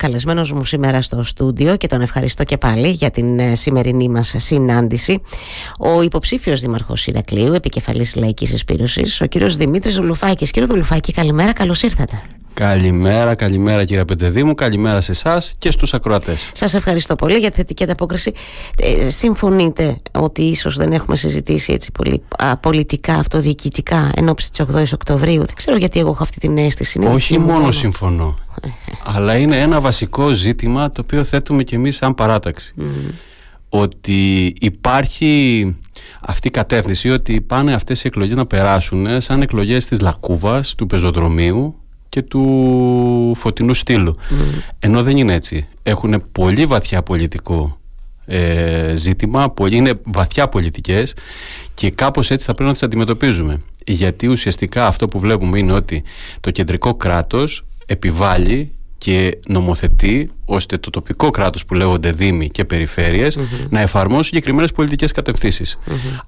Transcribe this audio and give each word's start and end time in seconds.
καλεσμένος 0.00 0.52
μου 0.52 0.64
σήμερα 0.64 1.02
στο 1.02 1.22
στούντιο 1.22 1.76
και 1.76 1.86
τον 1.86 2.00
ευχαριστώ 2.00 2.44
και 2.44 2.56
πάλι 2.56 2.88
για 2.88 3.10
την 3.10 3.38
ε, 3.38 3.54
σημερινή 3.54 4.08
μας 4.08 4.34
συνάντηση. 4.36 5.20
Ο 5.78 6.02
υποψήφιος 6.02 6.60
Δήμαρχος 6.60 7.06
Ηρακλείου 7.06 7.52
επικεφαλής 7.52 8.16
Λαϊκής 8.16 8.52
Εισπήρωσης 8.52 9.20
ο 9.20 9.26
κύριος 9.26 9.56
Δημήτρης 9.56 9.94
Δουλουφάκης 9.94 10.50
Κύριε 10.50 10.68
Δουλουφάκη 10.68 11.12
καλημέρα 11.12 11.52
καλώς 11.52 11.82
ήρθατε 11.82 12.22
Καλημέρα, 12.54 13.34
καλημέρα 13.34 13.84
κύριε 13.84 14.04
Πεντεδήμου, 14.04 14.54
καλημέρα 14.54 15.00
σε 15.00 15.10
εσάς 15.10 15.52
και 15.58 15.70
στους 15.70 15.94
ακροατές. 15.94 16.50
Σας 16.54 16.74
ευχαριστώ 16.74 17.14
πολύ 17.14 17.38
για 17.38 17.50
τη 17.50 17.56
θετική 17.56 17.82
ανταπόκριση. 17.82 18.32
Ε, 18.76 19.10
συμφωνείτε 19.10 20.00
ότι 20.12 20.42
ίσως 20.42 20.76
δεν 20.76 20.92
έχουμε 20.92 21.16
συζητήσει 21.16 21.72
έτσι 21.72 21.92
πολύ 21.92 22.22
α, 22.36 22.56
πολιτικά, 22.56 23.14
αυτοδιοικητικά 23.14 24.10
εν 24.16 24.28
ώψη 24.28 24.50
της 24.50 24.60
8 24.74 24.92
Οκτωβρίου; 24.94 25.44
Δεν 25.44 25.54
ξέρω 25.54 25.76
γιατί 25.76 26.00
εγώ 26.00 26.10
έχω 26.10 26.22
αυτή 26.22 26.40
την 26.40 26.58
αίσθηση. 26.58 27.00
Όχι 27.04 27.38
μόνο 27.38 27.72
συμφωνώ, 27.72 28.38
αλλά 29.16 29.36
είναι 29.36 29.60
ένα 29.60 29.80
βασικό 29.80 30.32
ζήτημα 30.32 30.92
το 30.92 31.00
οποίο 31.00 31.24
θέτουμε 31.24 31.62
και 31.62 31.76
εμείς 31.76 31.96
σαν 31.96 32.14
παράταξη. 32.14 32.74
Ότι 33.68 34.54
υπάρχει 34.60 35.74
αυτή 36.20 36.48
η 36.48 36.50
κατεύθυνση 36.50 37.10
ότι 37.10 37.40
πάνε 37.40 37.72
αυτές 37.72 38.04
οι 38.04 38.06
εκλογές 38.06 38.36
να 38.36 38.46
περάσουν 38.46 39.20
σαν 39.20 39.42
εκλογές 39.42 39.86
της 39.86 40.00
Λακούβας, 40.00 40.74
του 40.74 40.86
πεζοδρομίου 40.86 41.74
και 42.10 42.22
του 42.22 43.32
φωτεινού 43.36 43.74
στήλου. 43.74 44.16
Ενώ 44.78 45.02
δεν 45.02 45.16
είναι 45.16 45.34
έτσι. 45.34 45.68
Έχουν 45.82 46.22
πολύ 46.32 46.66
βαθιά 46.66 47.02
πολιτικό 47.02 47.78
ε, 48.26 48.94
ζήτημα, 48.96 49.50
πολύ, 49.50 49.76
είναι 49.76 49.92
βαθιά 50.04 50.48
πολιτικές 50.48 51.14
και 51.74 51.90
κάπως 51.90 52.30
έτσι 52.30 52.46
θα 52.46 52.52
πρέπει 52.52 52.68
να 52.68 52.72
τις 52.72 52.82
αντιμετωπίζουμε. 52.82 53.60
Γιατί 53.86 54.26
ουσιαστικά 54.26 54.86
αυτό 54.86 55.08
που 55.08 55.18
βλέπουμε 55.18 55.58
είναι 55.58 55.72
ότι 55.72 56.02
το 56.40 56.50
κεντρικό 56.50 56.94
κράτος 56.94 57.64
επιβάλλει 57.86 58.72
και 58.98 59.38
νομοθετεί 59.46 60.30
ώστε 60.44 60.78
το 60.78 60.90
τοπικό 60.90 61.30
κράτος 61.30 61.64
που 61.64 61.74
λέγονται 61.74 62.12
δήμοι 62.12 62.48
και 62.48 62.64
περιφερειες 62.64 63.38
να 63.68 63.80
εφαρμόσουν 63.80 64.24
συγκεκριμένες 64.24 64.72
πολιτικές 64.72 65.12
κατευθύνσεις. 65.12 65.78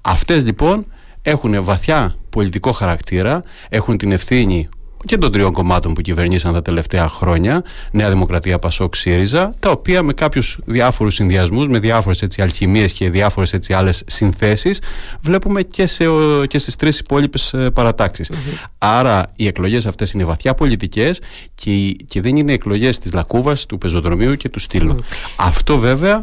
Αυτές 0.01 0.43
λοιπόν 0.43 0.85
έχουν 1.21 1.63
βαθιά 1.63 2.15
πολιτικό 2.29 2.71
χαρακτήρα, 2.71 3.43
έχουν 3.69 3.97
την 3.97 4.11
ευθύνη 4.11 4.69
και 5.05 5.17
των 5.17 5.31
τριών 5.31 5.51
κομμάτων 5.51 5.93
που 5.93 6.01
κυβερνήσαν 6.01 6.53
τα 6.53 6.61
τελευταία 6.61 7.07
χρόνια, 7.07 7.63
Νέα 7.91 8.09
Δημοκρατία, 8.09 8.59
Πασόκ, 8.59 8.95
ΣΥΡΙΖΑ, 8.95 9.53
τα 9.59 9.69
οποία 9.69 10.03
με 10.03 10.13
κάποιους 10.13 10.57
διάφορους 10.65 11.13
συνδυασμούς, 11.13 11.67
με 11.67 11.79
διάφορες 11.79 12.27
αλχημίες 12.37 12.93
και 12.93 13.09
διάφορες 13.09 13.59
άλλες 13.69 14.03
συνθέσεις, 14.07 14.81
βλέπουμε 15.21 15.61
και, 15.61 15.87
σε, 15.87 16.05
και 16.47 16.57
στις 16.57 16.75
τρεις 16.75 16.99
υπόλοιπες 16.99 17.55
παρατάξεις. 17.73 18.31
Άρα 18.77 19.25
οι 19.35 19.47
εκλογές 19.47 19.85
αυτές 19.85 20.11
είναι 20.11 20.23
βαθιά 20.23 20.53
πολιτικές 20.53 21.21
και, 21.55 21.91
και 22.05 22.21
δεν 22.21 22.35
είναι 22.35 22.53
εκλογές 22.53 22.99
της 22.99 23.13
Λακούβα, 23.13 23.57
του 23.67 23.77
πεζοδρομίου 23.77 24.35
και 24.35 24.49
του 24.49 24.59
στυλου 24.59 25.03
Αυτό 25.35 25.77
βέβαια, 25.77 26.21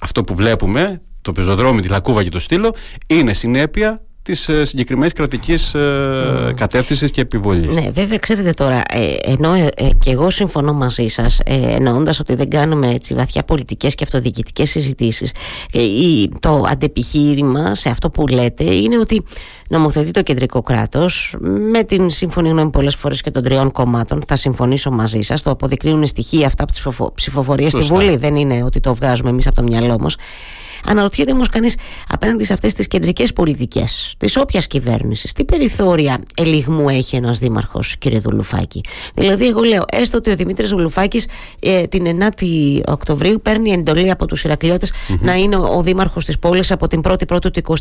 αυτό 0.00 0.24
που 0.24 0.34
βλέπουμε, 0.34 1.00
το 1.22 1.32
πεζοδρόμιο, 1.32 1.82
τη 1.82 1.88
Λακούβα 1.88 2.22
και 2.22 2.30
το 2.30 2.40
στήλο, 2.40 2.74
είναι 3.06 3.32
συνέπεια 3.32 4.00
της 4.22 4.48
ε, 4.48 4.64
συγκεκριμένης 4.64 5.12
κρατικής 5.12 5.74
ε, 5.74 5.78
mm. 6.48 6.54
κατεύθυνσης 6.54 7.10
και 7.10 7.20
επιβολής. 7.20 7.66
Ναι, 7.66 7.90
βέβαια, 7.90 8.18
ξέρετε 8.18 8.50
τώρα, 8.50 8.82
ε, 8.88 9.14
ενώ 9.22 9.54
ε, 9.54 9.70
και 9.98 10.10
εγώ 10.10 10.30
συμφωνώ 10.30 10.72
μαζί 10.72 11.06
σας, 11.06 11.40
ε, 11.44 11.54
εννοώντας 11.54 12.20
ότι 12.20 12.34
δεν 12.34 12.50
κάνουμε 12.50 12.88
έτσι 12.90 13.14
βαθιά 13.14 13.42
πολιτικές 13.42 13.94
και 13.94 14.04
αυτοδιοικητικές 14.04 14.70
συζητήσεις, 14.70 15.32
το 16.40 16.64
αντεπιχείρημα 16.68 17.74
σε 17.74 17.88
αυτό 17.88 18.10
που 18.10 18.26
λέτε 18.26 18.64
είναι 18.64 18.98
ότι 18.98 19.24
νομοθετεί 19.68 20.10
το 20.10 20.22
κεντρικό 20.22 20.62
κράτος 20.62 21.36
με 21.70 21.84
την 21.84 22.10
σύμφωνη 22.10 22.48
γνώμη 22.48 22.70
πολλές 22.70 22.94
φορές 22.94 23.20
και 23.20 23.30
των 23.30 23.42
τριών 23.42 23.72
κομμάτων. 23.72 24.22
Θα 24.26 24.36
συμφωνήσω 24.36 24.90
μαζί 24.90 25.20
σας. 25.20 25.42
Το 25.42 25.50
αποδεικνύουν 25.50 26.06
στοιχεία 26.06 26.46
αυτά 26.46 26.62
από 26.62 26.72
τι 26.72 26.80
ψηφοφορίες 27.14 27.72
στη 27.72 27.82
Βουλή. 27.82 28.16
Δεν 28.16 28.36
είναι 28.36 28.62
ότι 28.62 28.80
το 28.80 28.94
βγάζουμε 28.94 29.30
εμείς 29.30 29.46
από 29.46 29.56
το 29.56 29.62
μυαλό 29.62 29.98
μας. 29.98 30.16
Αναρωτιέται 30.86 31.32
όμως 31.32 31.48
κανείς 31.48 31.76
απέναντι 32.08 32.44
σε 32.44 32.52
αυτές 32.52 32.72
τις 32.72 32.86
κεντρικές 32.88 33.32
πολιτικές 33.32 34.14
της 34.18 34.36
όποιας 34.36 34.66
κυβέρνησης, 34.66 35.32
τι 35.32 35.44
περιθώρια 35.44 36.20
ελιγμού 36.36 36.88
έχει 36.88 37.16
ένας 37.16 37.38
δήμαρχος, 37.38 37.96
κύριε 37.96 38.18
Δουλουφάκη; 38.18 38.80
Δηλαδή, 39.14 39.46
εγώ 39.46 39.62
λέω, 39.62 39.82
έστω 39.92 40.18
ότι 40.18 40.30
ο 40.30 40.36
Δημήτρης 40.36 40.70
Δουλουφάκης 40.70 41.26
ε, 41.60 41.82
την 41.82 42.06
9η 42.20 42.80
Οκτωβρίου 42.86 43.40
παίρνει 43.42 43.70
εντολή 43.70 44.10
από 44.10 44.26
τους 44.26 44.44
ηρακλειωτε 44.44 44.86
να 45.20 45.34
είναι 45.34 45.56
ο 45.56 45.82
δήμαρχος 45.82 46.24
της 46.24 46.38
πόλης 46.38 46.70
από 46.70 46.86
την 46.86 47.00
1η 47.04 47.26
Πρώτου 47.26 47.50
του 47.50 47.60
24. 47.64 47.74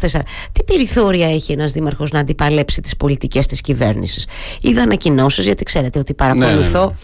Τι 0.52 0.64
περιθώρια 0.64 1.34
έχει 1.34 1.52
ένας 1.52 1.74
δήμαρχος 1.74 2.12
να 2.12 2.20
αντιπαλέψει 2.20 2.82
τις 2.82 2.96
πολιτικές 2.96 3.48
της 3.48 3.62
κυβέρνησης; 3.62 4.28
Είδα 4.62 4.82
ανακοινώσεις, 4.82 5.46
γιατί 5.46 5.64
ξέρετε 5.64 6.00
ότι 6.00 6.14
παρακολουθώ. 6.14 6.80
Ναι, 6.80 6.86
ναι, 6.86 6.90
ναι 6.90 6.96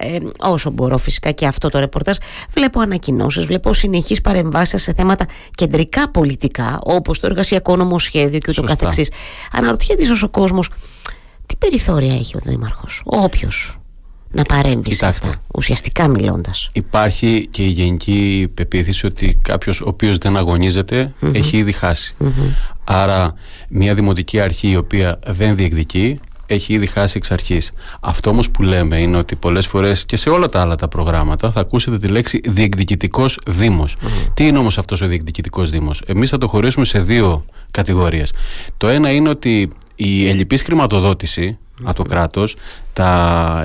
ε, 0.00 0.18
όσο 0.38 0.70
μπορώ 0.70 0.98
φυσικά 0.98 1.30
και 1.30 1.46
αυτό 1.46 1.68
το 1.68 1.78
ρεπορτάζ 1.78 2.16
βλέπω 2.54 2.80
ανακοινώσεις, 2.80 3.44
βλέπω 3.44 3.72
συνεχείς 3.74 4.20
παρεμβάσεις 4.20 4.82
σε 4.82 4.92
θέματα 4.92 5.26
κεντρικά 5.54 6.10
πολιτικά 6.10 6.78
όπως 6.82 7.20
το 7.20 7.26
εργασιακό 7.26 7.76
νομοσχέδιο 7.76 8.38
και 8.38 8.50
ούτω 8.50 8.62
καθεξής. 8.62 9.10
Αναρωτιέται 9.52 10.02
ίσως 10.02 10.22
ο 10.22 10.28
κόσμος 10.28 10.68
τι 11.46 11.56
περιθώρια 11.56 12.14
έχει 12.14 12.36
ο 12.36 12.40
Δήμαρχος, 12.42 13.02
ο 13.04 13.22
όποιος 13.22 13.80
να 14.30 14.42
παρέμβει 14.42 14.94
σε 14.94 15.06
αυτά, 15.06 15.34
ουσιαστικά 15.54 16.08
μιλώντας. 16.08 16.68
Υπάρχει 16.72 17.48
και 17.50 17.62
η 17.62 17.68
γενική 17.68 18.48
πεποίθηση 18.54 19.06
ότι 19.06 19.38
κάποιος 19.42 19.80
ο 19.80 19.84
οποίος 19.86 20.18
δεν 20.18 20.36
αγωνιζεται 20.36 21.12
έχει 21.32 21.56
ήδη 21.56 21.74
Άρα, 22.84 23.34
μια 23.68 23.94
δημοτική 23.94 24.40
αρχή 24.40 24.70
η 24.70 24.76
οποία 24.76 25.18
δεν 25.26 25.56
διεκδικεί 25.56 26.20
έχει 26.54 26.72
ήδη 26.72 26.86
χάσει 26.86 27.16
εξ 27.16 27.30
αρχής. 27.30 27.72
Αυτό 28.00 28.30
όμως 28.30 28.50
που 28.50 28.62
λέμε 28.62 28.98
είναι 29.00 29.16
ότι 29.16 29.36
πολλές 29.36 29.66
φορές 29.66 30.04
και 30.04 30.16
σε 30.16 30.30
όλα 30.30 30.48
τα 30.48 30.60
άλλα 30.60 30.74
τα 30.74 30.88
προγράμματα 30.88 31.52
θα 31.52 31.60
ακούσετε 31.60 31.98
τη 31.98 32.06
λέξη 32.06 32.40
διεκδικητικός 32.44 33.38
Δήμος. 33.46 33.96
Τι 34.34 34.46
είναι 34.46 34.58
όμως 34.58 34.78
αυτός 34.78 35.00
ο 35.00 35.06
διεκδικητικός 35.06 35.70
Δήμος, 35.70 36.02
Εμείς 36.06 36.30
θα 36.30 36.38
το 36.38 36.48
χωρίσουμε 36.48 36.84
σε 36.84 37.00
δύο 37.00 37.44
κατηγορίες. 37.70 38.32
Το 38.76 38.88
ένα 38.88 39.10
είναι 39.10 39.28
ότι 39.28 39.70
η 39.94 40.28
ελληπή 40.28 40.58
χρηματοδότηση 40.58 41.58
από 41.82 41.96
το 41.96 42.02
κράτος, 42.02 42.56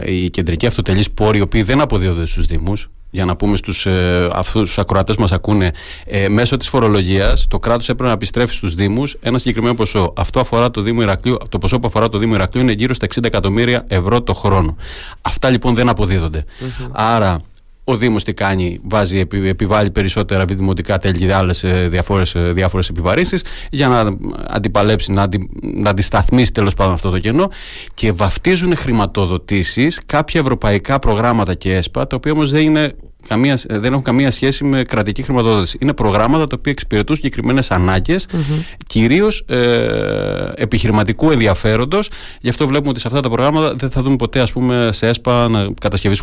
οι 0.06 0.30
κεντρικοί 0.30 0.66
αυτοτελείς 0.66 1.12
πόροι, 1.12 1.38
οι 1.38 1.42
οποίοι 1.42 1.64
δεν 1.64 1.82
αποδίδονται 1.82 2.26
στους 2.26 2.46
Δήμους, 2.46 2.90
για 3.16 3.26
να 3.26 3.36
πούμε 3.36 3.58
στους, 3.58 3.86
ε, 3.86 4.30
αυτούς 4.34 4.62
τους 4.62 4.78
ακροατές 4.78 5.16
μας 5.16 5.32
ακούνε 5.32 5.72
ε, 6.06 6.28
μέσω 6.28 6.58
της 6.58 6.68
φορολογίας 6.68 7.46
το 7.50 7.60
κράτος 7.60 7.90
έπρεπε 7.90 8.08
να 8.10 8.16
επιστρέφει 8.16 8.54
στους 8.54 8.76
Δήμους 8.76 9.18
ένα 9.22 9.38
συγκεκριμένο 9.38 9.76
ποσό. 9.76 10.14
Αυτό 10.18 10.40
αφορά 10.40 10.72
το, 10.72 10.82
Δήμο 10.82 11.02
Ηρακλείου, 11.02 11.38
το 11.50 11.58
ποσό 11.58 11.80
που 11.80 11.88
αφορά 11.88 12.10
το 12.10 12.18
Δήμο 12.18 12.34
Ηρακλείου 12.36 12.64
είναι 12.64 12.72
γύρω 12.72 12.94
στα 12.94 13.08
60 13.16 13.24
εκατομμύρια 13.24 13.86
ευρώ 13.88 14.22
το 14.22 14.34
χρόνο. 14.34 14.76
Αυτά 15.22 15.50
λοιπόν 15.50 15.76
δεν 15.76 15.90
αποδίδονται. 15.90 16.46
Άρα 16.92 17.42
ο 17.88 17.98
Δήμος 17.98 18.24
τι 18.24 18.34
κάνει, 18.34 18.80
βάζει, 18.84 19.20
επιβάλλει 19.46 19.92
περισσότερα 19.92 20.46
δημοτικά 20.46 20.98
τέλη 20.98 21.18
και 21.18 21.34
άλλες 21.34 21.64
ε, 21.64 21.88
διάφορες, 21.88 22.36
ε, 22.36 22.52
διάφορες 22.52 22.90
επιβαρύνσεις 22.90 23.44
για 23.70 23.88
να 23.88 24.18
αντιπαλέψει, 24.48 25.12
να, 25.12 25.22
αντι, 25.22 25.50
να 25.62 25.90
αντισταθμίσει 25.90 26.52
τέλος 26.52 26.74
πάντων 26.74 26.94
αυτό 26.94 27.10
το 27.10 27.20
κενό 27.20 27.50
και 27.94 28.12
βαφτίζουν 28.12 28.76
χρηματοδοτήσεις 28.76 30.02
κάποια 30.06 30.40
ευρωπαϊκά 30.40 31.00
προγράμματα 31.00 31.54
και 31.54 31.76
ΕΣΠΑ 31.76 32.08
τα 32.08 32.16
οποία 32.16 32.32
όμως 32.32 32.52
δεν 32.52 32.64
είναι 32.64 32.94
καμία, 33.28 33.60
δεν 33.70 33.92
έχουν 33.92 34.04
καμία 34.04 34.32
σχέση 34.32 34.64
με 34.64 34.82
κρατική 34.82 35.24
χρηματοδότηση. 35.24 35.78
Είναι 35.82 35.94
προγράμματα 35.94 36.48
τα 36.48 36.56
οποία 36.60 36.72
εξυπηρετούν 36.72 37.16
συγκεκριμένες 37.16 37.72
ανάγκες, 37.72 38.28
mm-hmm. 38.32 38.64
κυρίως 38.88 39.44
ε, 39.48 40.52
επιχειρηματικού 40.56 41.32
ενδιαφέροντος. 41.32 42.10
Γι' 42.42 42.50
αυτό 42.50 42.68
βλέπουμε 42.68 42.90
ότι 42.90 43.00
σε 43.00 43.08
αυτά 43.08 43.22
τα 43.22 43.30
προγράμματα 43.30 43.74
δεν 43.76 43.90
θα 43.90 44.02
δούμε 44.02 44.16
ποτέ, 44.16 44.40
ας 44.40 44.52
πούμε, 44.52 44.90
σε 44.92 45.08
ΕΣΠΑ 45.08 45.50
κατασκευή 45.80 46.16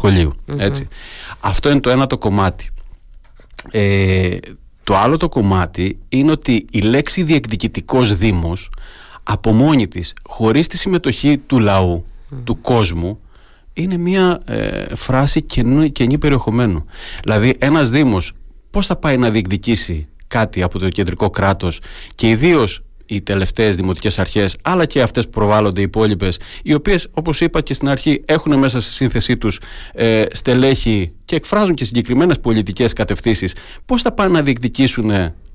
Έτσι. 0.56 0.88
Αυτό 1.40 1.70
είναι 1.70 1.80
το 1.80 1.90
ένα 1.90 2.06
το 2.06 2.18
κομμάτι. 2.18 2.70
Ε, 3.70 4.36
το 4.84 4.96
άλλο 4.96 5.16
το 5.16 5.28
κομμάτι 5.28 5.98
είναι 6.08 6.30
ότι 6.30 6.66
η 6.70 6.80
λέξη 6.80 7.22
διεκδικητικός 7.22 8.16
δήμος 8.16 8.70
από 9.22 9.52
μόνη 9.52 9.88
της, 9.88 10.14
χωρίς 10.22 10.66
τη 10.66 10.76
συμμετοχή 10.76 11.38
του 11.38 11.58
λαού, 11.58 12.04
του 12.44 12.60
κόσμου, 12.60 13.18
είναι 13.72 13.96
μια 13.96 14.40
ε, 14.44 14.96
φράση 14.96 15.42
καινή, 15.42 15.90
καινή 15.90 16.18
περιεχομένου. 16.18 16.84
Δηλαδή 17.22 17.54
ένας 17.58 17.90
Δήμος 17.90 18.32
πώς 18.70 18.86
θα 18.86 18.96
πάει 18.96 19.16
να 19.16 19.30
διεκδικήσει 19.30 20.08
κάτι 20.26 20.62
από 20.62 20.78
το 20.78 20.88
κεντρικό 20.88 21.30
κράτος 21.30 21.80
και 22.14 22.28
ιδίως 22.28 22.82
οι 23.06 23.20
τελευταίες 23.20 23.76
δημοτικές 23.76 24.18
αρχές, 24.18 24.56
αλλά 24.62 24.86
και 24.86 25.02
αυτές 25.02 25.24
που 25.24 25.30
προβάλλονται 25.30 25.80
οι 25.80 25.84
υπόλοιπες, 25.84 26.38
οι 26.62 26.74
οποίες, 26.74 27.08
όπως 27.12 27.40
είπα 27.40 27.60
και 27.60 27.74
στην 27.74 27.88
αρχή, 27.88 28.22
έχουν 28.24 28.58
μέσα 28.58 28.80
στη 28.80 28.92
σύνθεσή 28.92 29.36
τους 29.36 29.60
ε, 29.92 30.22
στελέχη 30.32 31.12
και 31.24 31.36
εκφράζουν 31.36 31.74
και 31.74 31.84
συγκεκριμένες 31.84 32.40
πολιτικές 32.40 32.92
κατευθύνσεις, 32.92 33.54
πώς 33.84 34.02
θα 34.02 34.12
πάνε 34.12 34.30
να 34.32 34.42
διεκδικήσουν 34.42 35.10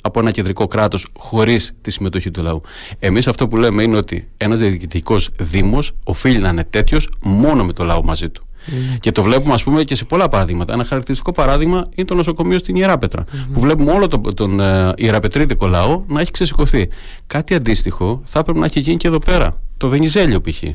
από 0.07 0.19
ένα 0.19 0.31
κεντρικό 0.31 0.67
κράτος 0.67 1.07
χωρίς 1.17 1.73
τη 1.81 1.91
συμμετοχή 1.91 2.31
του 2.31 2.43
λαού. 2.43 2.61
Εμείς 2.99 3.27
αυτό 3.27 3.47
που 3.47 3.57
λέμε 3.57 3.83
είναι 3.83 3.97
ότι 3.97 4.27
ένας 4.37 4.59
διοικητικός 4.59 5.29
Δήμος 5.39 5.91
οφείλει 6.03 6.37
να 6.37 6.49
είναι 6.49 6.63
τέτοιος 6.63 7.09
μόνο 7.21 7.65
με 7.65 7.73
το 7.73 7.83
λαό 7.83 8.03
μαζί 8.03 8.29
του. 8.29 8.45
Ναι. 8.67 8.97
Και 8.99 9.11
το 9.11 9.23
βλέπουμε, 9.23 9.53
ας 9.53 9.63
πούμε, 9.63 9.83
και 9.83 9.95
σε 9.95 10.05
πολλά 10.05 10.27
παραδείγματα. 10.29 10.73
Ένα 10.73 10.83
χαρακτηριστικό 10.83 11.31
παράδειγμα 11.31 11.87
είναι 11.95 12.07
το 12.07 12.15
νοσοκομείο 12.15 12.57
στην 12.57 12.75
Ιεράπετρα. 12.75 13.23
Που 13.53 13.59
βλέπουμε 13.59 13.91
όλο 13.91 14.07
τον, 14.07 14.35
τον 14.35 14.57
uh, 14.61 14.91
Ιεραπετρίτικο 14.95 15.67
λαό 15.67 16.03
να 16.07 16.21
έχει 16.21 16.31
ξεσηκωθεί. 16.31 16.89
Κάτι 17.27 17.53
αντίστοιχο 17.53 18.21
θα 18.25 18.39
έπρεπε 18.39 18.59
να 18.59 18.65
έχει 18.65 18.79
γίνει 18.79 18.97
και 18.97 19.07
εδώ 19.07 19.19
πέρα. 19.19 19.61
Το 19.77 19.87
Βενιζέλιο 19.87 20.41
π.χ. 20.41 20.63
Mm. 20.63 20.71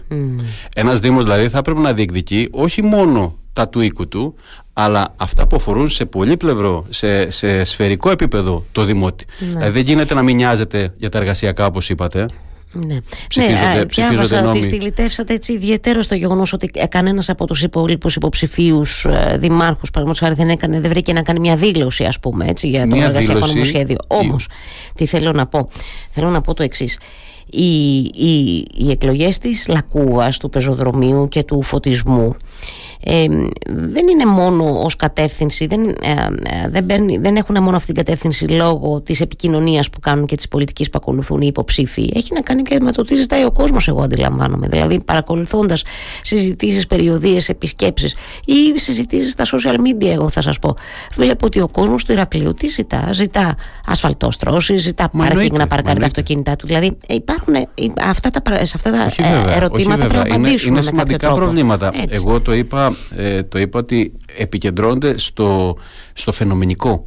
Ένας 0.75 1.01
Δήμος 1.01 1.23
δηλαδή 1.25 1.49
θα 1.49 1.59
έπρεπε 1.59 1.81
να 1.81 1.93
διεκδικεί 1.93 2.49
όχι 2.51 2.83
μόνο 2.83 3.37
τα 3.53 3.69
του 3.69 3.81
οίκου 3.81 4.09
του, 4.09 4.35
αλλά 4.73 5.15
αυτά 5.17 5.47
που 5.47 5.57
αφορούν 5.57 5.89
σε 5.89 6.05
πολύπλευρο, 6.05 6.87
σε, 6.91 7.31
σε 7.31 7.65
σφαιρικό 7.65 8.11
επίπεδο 8.11 8.65
το 8.73 8.85
δημότη. 8.85 9.25
Ναι. 9.39 9.47
Δηλαδή 9.47 9.71
δεν 9.71 9.83
γίνεται 9.83 10.15
να 10.15 10.23
μην 10.23 10.37
νοιάζεται 10.37 10.95
για 10.97 11.09
τα 11.09 11.19
εργασιακά 11.19 11.67
όπως 11.67 11.89
είπατε. 11.89 12.27
Ναι, 12.75 12.97
ψηφίζονται, 13.29 13.75
ναι 13.75 13.87
ψηφίζονται 13.87 14.47
ότι 14.47 14.63
στυλιτεύσατε 14.63 15.35
έτσι 15.35 15.53
ιδιαίτερος 15.53 16.05
στο 16.05 16.15
γεγονός 16.15 16.53
ότι 16.53 16.67
κανένας 16.89 17.29
από 17.29 17.47
τους 17.47 17.63
υπόλοιπους 17.63 18.17
υποψηφίους 18.17 19.05
ε, 19.05 19.37
δημάρχους, 19.41 19.91
παραδείγματος 19.91 20.19
χάρη, 20.19 20.35
δεν, 20.35 20.49
έκανε, 20.49 20.81
δεν 20.81 20.91
βρήκε 20.91 21.13
να 21.13 21.23
κάνει 21.23 21.41
μια 21.41 21.57
δήλωση, 21.57 22.05
ας 22.05 22.19
πούμε, 22.19 22.47
έτσι, 22.49 22.69
για 22.69 22.89
το 22.89 22.97
εργασιακό 22.97 23.47
νομοσχέδιο. 23.47 23.97
Όμως, 24.07 24.49
τι 24.95 25.07
θέλω 25.07 25.33
να 25.33 25.47
πω. 25.47 25.69
Θέλω 26.11 26.29
να 26.29 26.41
πω 26.41 26.55
το 26.55 26.63
εξής. 26.63 26.99
Οι, 27.47 27.97
οι, 27.99 28.67
οι 28.75 28.91
εκλογές 28.91 29.39
της 29.39 29.67
Λακούβας, 29.69 30.39
του 30.39 30.49
πεζοδρομίου 30.49 31.29
και 31.29 31.43
του 31.43 31.63
φωτισμού 31.63 32.37
δεν 33.67 34.09
είναι 34.11 34.25
μόνο 34.27 34.83
ως 34.83 34.97
κατεύθυνση 34.97 35.67
δεν, 35.67 35.89
ε, 35.89 35.93
ε, 36.43 36.69
δεν, 36.69 36.87
παίρνει, 36.87 37.19
δεν 37.19 37.37
έχουν 37.37 37.63
μόνο 37.63 37.77
αυτή 37.77 37.93
την 37.93 38.05
κατεύθυνση 38.05 38.49
λόγω 38.49 39.01
της 39.01 39.21
επικοινωνίας 39.21 39.91
που 39.91 40.01
κάνουν 40.01 40.27
και 40.27 40.37
της 40.37 40.49
πολιτικής 40.49 40.91
που 40.91 40.99
ακολουθούν 41.01 41.41
οι 41.41 41.47
υποψήφοι. 41.47 42.11
Έχει 42.15 42.35
να 42.35 42.41
κάνει 42.41 42.63
και 42.63 42.79
με 42.81 42.93
το 42.93 43.05
τι 43.05 43.17
ζητάει 43.17 43.45
ο 43.45 43.53
κόσμος 43.53 43.89
εγώ 43.89 44.03
αντιλαμβάνομαι. 44.03 44.69
Δηλαδή 44.69 45.01
παρακολουθώντας 45.01 45.85
συζητήσεις, 46.23 46.87
περιοδίες, 46.87 47.49
επισκέψεις 47.49 48.17
ή 48.45 48.79
συζητήσεις 48.79 49.33
στα 49.33 49.45
social 49.45 49.75
media 49.75 50.07
εγώ 50.07 50.29
θα 50.29 50.41
σας 50.43 50.59
πω. 50.59 50.77
Βλέπω 51.15 51.47
ότι 51.47 51.61
ο 51.61 51.69
κόσμος 51.69 52.05
του 52.05 52.13
Ηρακλείου 52.13 52.55
τι 52.55 52.69
ζητά; 52.69 53.09
Ζητά 53.13 53.57
ασφαλτόστρωση, 53.87 54.77
ζητά 54.77 55.09
πάρκινγκ 55.09 55.57
να 55.57 55.67
παρκάρει 55.67 56.01
τα 56.01 56.07
αυτοκίνητά 56.07 56.57
του. 56.57 56.67
Δηλαδή 56.67 56.99
υπάρχουν 57.09 57.55
αυτά 58.03 58.31
τα, 58.31 58.65
σε 58.65 58.73
αυτά 58.77 58.91
τα 58.91 59.13
ε, 59.17 59.57
ερωτήματα 59.57 60.07
πρέπει 60.07 60.29
να 60.29 60.35
απαντήσουμε 60.35 60.77
είναι, 60.77 60.83
σημαντικά 60.83 61.35
προβλήματα. 61.35 61.93
Εγώ 62.09 62.41
το 62.41 62.53
είπα 62.53 62.92
ε, 63.17 63.43
το 63.43 63.59
είπα 63.59 63.79
ότι 63.79 64.13
επικεντρώνονται 64.37 65.19
στο, 65.19 65.77
στο 66.13 66.33
φαινομενικό 66.33 67.07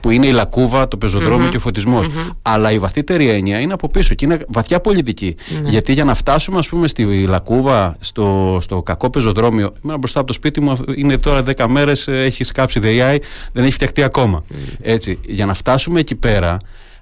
που 0.00 0.10
είναι 0.10 0.26
η 0.26 0.32
λακκούβα, 0.32 0.88
το 0.88 0.96
πεζοδρομιο 0.96 1.48
και 1.48 1.56
ο 1.56 1.60
φωτισμο 1.60 2.02
Αλλά 2.42 2.70
η 2.70 2.78
βαθύτερη 2.78 3.28
έννοια 3.28 3.60
είναι 3.60 3.72
από 3.72 3.88
πίσω 3.88 4.14
και 4.14 4.24
είναι 4.24 4.38
βαθιά 4.48 4.80
πολιτική. 4.80 5.36
Ναι. 5.62 5.68
Γιατί 5.68 5.92
για 5.92 6.04
να 6.04 6.14
φτάσουμε, 6.14 6.58
ας 6.58 6.68
πούμε, 6.68 6.88
στη 6.88 7.26
λακκούβα, 7.26 7.96
στο, 8.00 8.58
στο 8.62 8.82
κακό 8.82 9.10
πεζοδρόμιο, 9.10 9.72
εμένα 9.82 9.98
μπροστά 9.98 10.18
από 10.18 10.28
το 10.28 10.32
σπίτι 10.32 10.60
μου 10.60 10.76
είναι 10.96 11.18
τώρα 11.18 11.44
10 11.56 11.66
μέρες, 11.68 12.08
έχει 12.08 12.44
σκάψει 12.44 12.78
ΔΕΙΑΙ, 12.80 13.18
δεν 13.52 13.64
έχει 13.64 13.72
φτιαχτεί 13.72 14.02
ακόμα. 14.02 14.44
Έτσι, 14.80 15.20
για 15.26 15.46
να 15.46 15.54
φτάσουμε 15.54 16.00
εκεί 16.00 16.14
πέρα, 16.14 16.56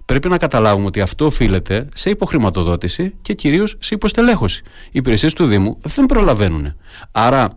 πρέπει 0.05 0.29
να 0.29 0.37
καταλάβουμε 0.37 0.87
ότι 0.87 1.01
αυτό 1.01 1.27
οφείλεται 1.27 1.89
σε 1.95 2.11
υποχρηματοδότηση 2.11 3.15
και 3.23 3.35
κυρίως 3.35 3.77
σε 3.79 3.95
υποστελέχωση. 3.95 4.63
Οι 4.87 4.91
υπηρεσίες 4.91 5.33
του 5.33 5.47
Δήμου 5.47 5.79
δεν 5.83 6.07
προλαβαίνουν. 6.07 6.75
Άρα, 7.13 7.49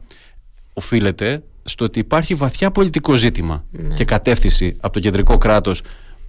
οφείλεται 0.78 1.44
στο 1.64 1.86
ότι 1.86 2.00
υπάρχει 2.00 2.34
βαθιά 2.34 2.72
πολιτικό 2.72 3.14
ζήτημα 3.14 3.64
ναι. 3.72 3.96
και 3.96 4.06
κατεύθυνση 4.06 4.76
από 4.80 4.94
το 4.94 5.00
κεντρικό 5.00 5.38
κράτος 5.38 5.82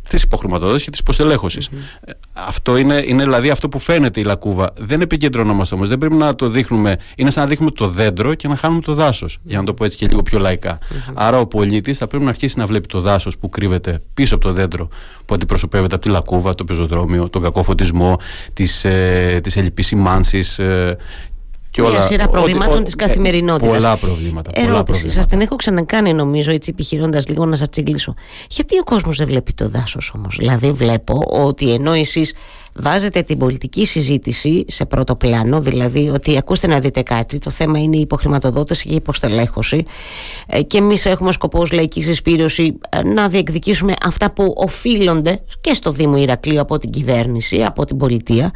της 0.09 0.23
υποχρηματοδότησης 0.23 0.85
και 0.85 0.91
της 0.91 1.01
υποστελεχωση 1.01 1.59
ε, 2.05 2.13
Αυτό 2.33 2.77
είναι, 2.77 3.03
είναι 3.07 3.23
δηλαδή 3.23 3.51
αυτό 3.51 3.69
που 3.69 3.79
φαίνεται 3.79 4.21
η 4.21 4.23
λακκούβα. 4.23 4.71
Δεν 4.79 5.01
επικεντρωνόμαστε 5.01 5.75
όμως. 5.75 5.89
Δεν 5.89 5.99
πρέπει 5.99 6.15
να 6.15 6.35
το 6.35 6.49
δείχνουμε. 6.49 6.97
Είναι 7.17 7.31
σαν 7.31 7.43
να 7.43 7.49
δείχνουμε 7.49 7.71
το 7.71 7.89
δέντρο 7.89 8.35
και 8.35 8.49
να 8.49 8.57
χάνουμε 8.57 8.81
το 8.81 8.95
δάσος. 8.95 9.39
Για 9.43 9.59
να 9.59 9.65
το 9.65 9.75
πω 9.75 9.85
έτσι 9.85 9.97
και 9.97 10.07
λίγο 10.07 10.23
πιο 10.23 10.39
λαϊκά. 10.39 10.79
Άρα 11.15 11.39
ο 11.39 11.47
πολίτης 11.47 11.99
θα 11.99 12.07
πρέπει 12.07 12.25
να 12.25 12.31
αρχίσει 12.31 12.59
να 12.59 12.67
βλέπει 12.67 12.87
το 12.87 13.01
δάσος 13.01 13.39
που 13.39 13.49
κρύβεται 13.49 14.01
πίσω 14.15 14.35
από 14.35 14.45
το 14.45 14.53
δέντρο 14.53 14.89
που 15.25 15.35
αντιπροσωπεύεται 15.35 15.95
από 15.95 16.05
τη 16.05 16.11
λακκούβα, 16.11 16.55
το 16.55 16.65
πεζοδρόμιο, 16.65 17.29
τον 17.29 17.43
κακό 17.43 17.63
φωτισμό, 17.63 18.17
τις 18.53 18.85
ε, 18.85 19.41
ε, 20.59 20.97
και 21.71 21.83
Μια 21.83 22.01
σειρά 22.01 22.29
προβλημάτων 22.29 22.85
της 22.85 22.95
καθημερινότητας. 22.95 23.77
Πολλά 23.77 23.97
προβλήματα. 23.97 24.51
Ερώτηση. 24.55 25.11
Σας 25.11 25.27
την 25.27 25.41
έχω 25.41 25.57
ξανακάνει, 25.57 26.13
νομίζω, 26.13 26.53
έτσι 26.53 26.71
επιχειρώντας 26.73 27.29
λίγο 27.29 27.47
να 27.47 27.57
σας 27.57 27.69
τσιγκλίσω. 27.69 28.15
Γιατί 28.49 28.79
ο 28.79 28.85
κόσμος 28.85 29.17
δεν 29.17 29.27
βλέπει 29.27 29.53
το 29.53 29.69
δάσος 29.69 30.13
όμως; 30.15 30.37
Δηλαδή, 30.39 30.73
βλέπω 30.73 31.23
ότι 31.29 31.73
ενώ 31.73 31.93
εσείς 31.93 32.35
βάζετε 32.75 33.23
την 33.23 33.39
πολιτική 33.39 33.87
συζήτηση 33.87 34.65
σε 34.69 34.87
πρώτο 34.87 35.17
πλάνο, 35.17 35.61
δηλαδή 35.61 36.09
ότι 36.09 36.37
ακούστε 36.37 36.67
να 36.67 36.81
δείτε 36.81 37.03
κάτι, 37.03 37.39
το 37.39 37.51
θέμα 37.51 37.79
είναι 37.79 37.97
η 37.97 38.01
υποχρηματοδότηση 38.01 38.87
και 38.87 38.93
η 38.93 38.97
υποστελέχωση 38.97 39.85
ε, 40.47 40.63
και 40.63 40.79
εμείς 40.79 41.07
έχουμε 41.07 41.33
σκοπός 41.33 41.69
ως 41.69 41.73
λαϊκή 41.73 42.03
συσπήρωση 42.03 42.79
ε, 42.89 43.03
να 43.03 43.29
διεκδικήσουμε 43.29 43.95
αυτά 44.03 44.31
που 44.31 44.55
οφείλονται 44.57 45.43
και 45.61 45.75
στο 45.75 45.93
Δήμο 45.93 46.17
Ηρακλείου 46.17 46.61
από 46.61 46.79
την 46.79 46.91
κυβέρνηση, 46.91 47.63
από 47.63 47.85
την 47.85 47.97
πολιτεία. 47.97 48.51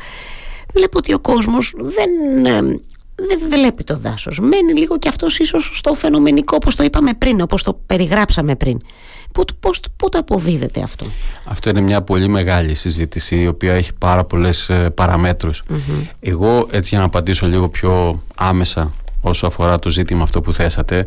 Βλέπω 0.75 0.99
ότι 0.99 1.13
ο 1.13 1.19
κόσμος 1.19 1.75
δεν 1.77 2.45
ε, 2.47 2.81
δεν 3.29 3.51
βλέπει 3.51 3.85
το 3.85 3.99
δάσος. 3.99 4.39
Μένει 4.39 4.73
λίγο 4.79 4.99
και 4.99 5.09
αυτός 5.09 5.39
ίσως 5.39 5.71
στο 5.75 5.95
φαινομενικό 5.95 6.57
όπως 6.57 6.77
το 6.77 6.85
είπαμε 6.85 7.15
πριν 7.15 7.41
όπως 7.41 7.63
το 7.63 7.81
περιγράψαμε 7.87 8.55
πριν. 8.57 8.81
Πού 9.97 10.09
το 10.09 10.19
αποδίδεται 10.19 10.83
αυτό; 10.83 11.07
Αυτό 11.45 11.71
είναι 11.71 11.81
μια 11.81 12.03
πολύ 12.03 12.29
μεγάλη 12.29 12.75
συζήτηση 12.75 13.41
η 13.41 13.47
οποία 13.47 13.73
έχει 13.75 13.91
πάρα 13.99 14.25
πολλές 14.25 14.69
ε, 14.69 14.95
εγώ 16.21 16.67
έτσι 16.71 16.89
για 16.89 16.99
να 16.99 17.05
απαντήσω 17.05 17.47
λίγο 17.47 17.69
πιο 17.69 18.23
άμεσα 18.37 18.93
όσο 19.21 19.47
αφορά 19.47 19.79
το 19.79 19.91
ζήτημα 19.91 20.23
αυτό 20.23 20.41
που 20.41 20.55
θέσατε 20.55 21.07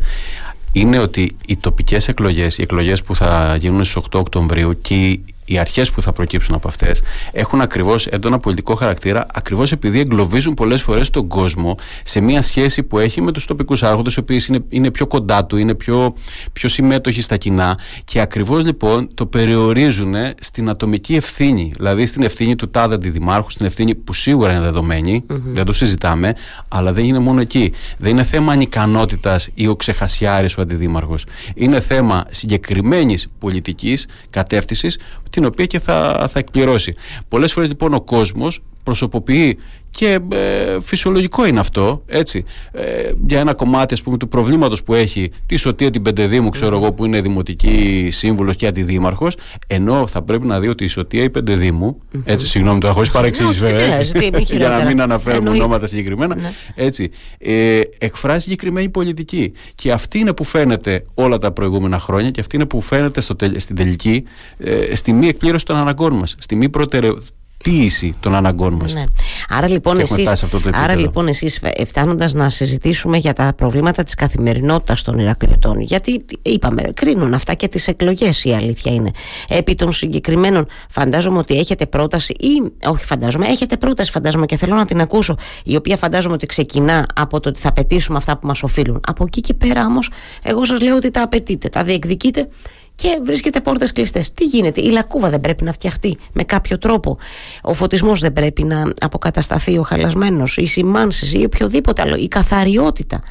είναι 0.72 1.00
ότι 1.00 1.36
οι 1.48 1.58
τοπικές 1.58 2.08
εκλογές 2.08 2.58
οι 2.58 2.62
εκλογές 2.62 3.04
που 3.04 3.16
θα 3.16 3.56
γίνουν 3.60 3.84
στις 3.84 4.04
8 4.12 4.20
Οκτωβρίου 4.20 4.82
και 4.82 4.96
οι 4.96 5.35
αρχές 5.60 5.92
που 5.92 6.02
θα 6.02 6.12
προκύψουν 6.12 6.56
από 6.56 6.68
αυτές 6.68 7.02
έχουν 7.32 7.62
ακριβώς 7.62 8.08
έντονα 8.08 8.40
πολιτικό 8.40 8.76
χαρακτήρα, 8.76 9.26
ακριβώς 9.34 9.72
επειδή 9.72 10.00
εγκλωβίζουν 10.00 10.54
πολλές 10.54 10.82
φορές 10.82 11.10
τον 11.10 11.28
κόσμο 11.28 11.76
σε 12.04 12.20
μια 12.20 12.42
σχέση 12.42 12.84
που 12.84 13.00
έχει 13.00 13.22
με 13.22 13.32
τους 13.32 13.46
τοπικούς 13.46 13.84
άρχοντες, 13.84 14.16
οι 14.16 14.20
οποίοι 14.20 14.42
είναι, 14.50 14.60
είναι 14.70 14.92
πιο 14.92 15.08
κοντά 15.08 15.46
του, 15.46 15.58
είναι 15.58 15.74
πιο, 15.74 16.14
πιο 16.54 16.70
συμμέτοχοι 16.70 17.22
στα 17.22 17.38
κοινά 17.38 17.78
και 18.04 18.20
ακριβώς 18.20 18.66
λοιπόν 18.66 19.08
το 19.14 19.26
περιορίζουν 19.26 20.16
στην 20.40 20.70
ατομική 20.70 21.16
ευθύνη. 21.16 21.72
Δηλαδή 21.76 22.06
στην 22.06 22.24
ευθύνη 22.24 22.56
του 22.56 22.70
τάδε 22.70 22.96
αντιδημάρχου, 22.96 23.50
στην 23.50 23.66
ευθύνη 23.66 23.96
που 23.96 24.14
σίγουρα 24.14 24.54
είναι 24.54 25.24
δεν 25.28 25.66
το 25.66 25.74
συζητάμε, 25.74 26.34
αλλά 26.68 26.94
δεν 26.94 27.04
είναι 27.04 27.20
μόνο 27.20 27.42
εκεί. 27.42 27.72
Δεν 27.98 28.12
είναι 28.12 28.24
θέμα 28.24 28.52
ανικανότητας 28.52 29.50
ή 29.54 29.68
ο 29.68 29.76
ξεχασιάρης 29.76 30.58
ο 30.58 30.62
αντιδήμαρχος. 30.62 31.26
Είναι 31.56 31.80
θέμα 31.80 32.26
συγκεκριμένης 32.30 33.28
πολιτικής 33.40 34.08
κατεύθυνσης 34.30 34.98
την 35.36 35.46
οποία 35.46 35.66
και 35.66 35.80
θα, 35.80 36.28
θα 36.32 36.40
εκπληρώσει. 36.40 36.94
Πολλές 37.28 37.54
φορές 37.54 37.70
λοιπόν 37.70 37.94
ο 37.94 38.02
κόσμος 38.02 38.62
προσωποποιεί 38.86 39.58
και 39.90 40.20
ε, 40.32 40.78
φυσιολογικό 40.82 41.46
είναι 41.46 41.60
αυτό 41.60 42.04
έτσι, 42.06 42.46
ε, 42.72 43.12
για 43.28 43.40
ένα 43.40 43.54
κομμάτι 43.54 43.94
ας 43.94 44.02
πούμε, 44.02 44.18
του 44.18 44.28
προβλήματος 44.28 44.84
που 44.84 44.94
έχει 44.94 45.32
τη 45.46 45.56
Σωτία 45.56 45.92
την 45.92 46.02
Πεντεδήμου 46.02 46.50
ξέρω 46.50 46.76
εγώ 46.78 46.92
που 46.92 47.06
είναι 47.06 47.22
δημοτική 47.22 48.08
σύμβουλος 48.12 48.56
και 48.56 48.68
αντιδήμαρχος 48.68 49.38
ενώ 49.68 50.08
θα 50.08 50.22
πρέπει 50.22 50.46
να 50.46 50.60
δει 50.60 50.68
ότι 50.68 50.84
η 50.84 50.88
Σωτία 50.88 51.24
η 51.24 51.30
Πεντεδήμου 51.30 51.98
έτσι 52.24 52.48
συγγνώμη 52.48 52.80
τώρα 52.80 52.94
χωρίς 52.94 53.12
παρεξήγηση 53.12 53.60
βέβαια 53.60 54.02
για 54.42 54.70
να 54.70 54.86
μην 54.86 55.02
αναφέρουμε 55.02 55.50
ονόματα 55.50 55.88
συγκεκριμένα 55.88 56.36
ναι. 56.36 56.52
έτσι, 56.76 57.12
ε, 57.38 57.82
εκφράζει 57.98 58.40
συγκεκριμένη 58.40 58.90
πολιτική. 58.90 59.54
Και 59.76 59.92
αυτή 59.92 60.20
είναι 60.20 60.34
που 60.34 60.44
φαίνεται 60.44 61.02
όλα 61.14 61.38
τα 61.38 61.52
προηγούμενα 61.52 62.00
χρόνια 62.00 62.32
και 62.32 62.40
αυτή 62.40 62.56
είναι 62.56 62.66
που 62.66 62.82
φαίνεται 62.82 63.22
στο, 63.22 63.36
στην 63.58 63.76
τελική 63.76 64.24
ε, 64.58 64.96
στη 64.96 65.14
μη 65.14 65.28
εκπλήρωση 65.28 65.66
των 65.66 65.76
αναγκών 65.76 66.14
μας 66.14 66.36
στη 66.40 66.56
μη 66.56 66.70
προτεραιότητα 66.70 67.28
ποιήση 67.58 68.14
των 68.20 68.36
αναγκών 68.36 68.74
μας. 68.74 68.94
Ναι. 68.94 69.04
Άρα 69.50 69.68
λοιπόν 69.70 70.00
εσείς, 70.00 70.46
άρα 70.74 70.96
λοιπόν 70.96 71.28
εσείς 71.28 71.60
φτάνοντας 71.88 72.34
να 72.34 72.50
συζητήσουμε 72.50 73.18
για 73.18 73.34
τα 73.34 73.54
προβλήματα 73.56 74.04
της 74.04 74.16
καθημερινότητας 74.16 75.02
των 75.02 75.20
Ηρακλητών 75.20 75.82
γιατί 75.82 76.26
είπαμε 76.42 76.82
κρίνουν 76.82 77.34
αυτά 77.34 77.54
και 77.54 77.68
τις 77.68 77.88
εκλογές 77.88 78.44
η 78.44 78.54
αλήθεια 78.54 78.94
είναι 78.94 79.12
επί 79.48 79.76
των 79.76 79.92
συγκεκριμένων 79.92 80.68
φαντάζομαι 80.90 81.38
ότι 81.38 81.58
έχετε 81.60 81.86
πρόταση 81.86 82.34
ή 82.40 82.88
όχι 82.88 83.06
φαντάζομαι 83.06 83.48
έχετε 83.48 83.78
πρόταση 83.78 84.12
φαντάζομαι 84.12 84.46
και 84.46 84.58
θέλω 84.58 84.76
να 84.76 84.86
την 84.86 85.02
ακούσω 85.02 85.38
η 85.64 85.76
οποία 85.76 85.98
φαντάζομαι 85.98 86.34
ότι 86.34 86.46
ξεκινά 86.46 87.06
από 87.16 87.40
το 87.40 87.50
ότι 87.50 87.60
θα 87.60 87.70
απαιτήσουμε 87.70 88.18
αυτά 88.18 88.38
που 88.38 88.48
μας 88.48 88.64
οφείλουν 88.64 89.02
από 89.08 89.24
εκεί 89.28 89.42
και 89.42 89.54
πέρα 89.54 89.86
όμως 89.86 90.12
εγώ 90.44 90.66
σας 90.66 90.82
λέω 90.82 90.96
ότι 90.96 91.12
τα 91.12 91.22
απαιτείτε 91.22 91.70
τα 91.70 91.84
διεκδικείτε 91.84 92.48
και 92.96 93.20
βρίσκεται 93.24 93.62
πόρτες 93.62 93.92
κλειστές. 93.92 94.34
Τι 94.34 94.46
γίνεται, 94.46 94.82
η 94.82 94.92
λακκούβα 94.92 95.30
δεν 95.30 95.42
πρέπει 95.42 95.64
να 95.64 95.72
φτιαχτεί 95.74 96.18
με 96.34 96.44
κάποιο 96.44 96.78
τρόπο; 96.78 97.18
Ο 97.62 97.74
φωτισμός 97.74 98.20
δεν 98.20 98.34
πρέπει 98.34 98.64
να 98.64 98.84
αποκατασταθεί 99.02 99.78
ο 99.78 99.84
χαλασμένος, 99.84 100.58
οι 100.58 100.66
σημάνσεις 100.66 101.34
ή 101.34 101.44
οποιοδήποτε 101.44 102.02
άλλο. 102.02 102.16
Η 102.16 102.28
καθαριότητα. 102.28 103.22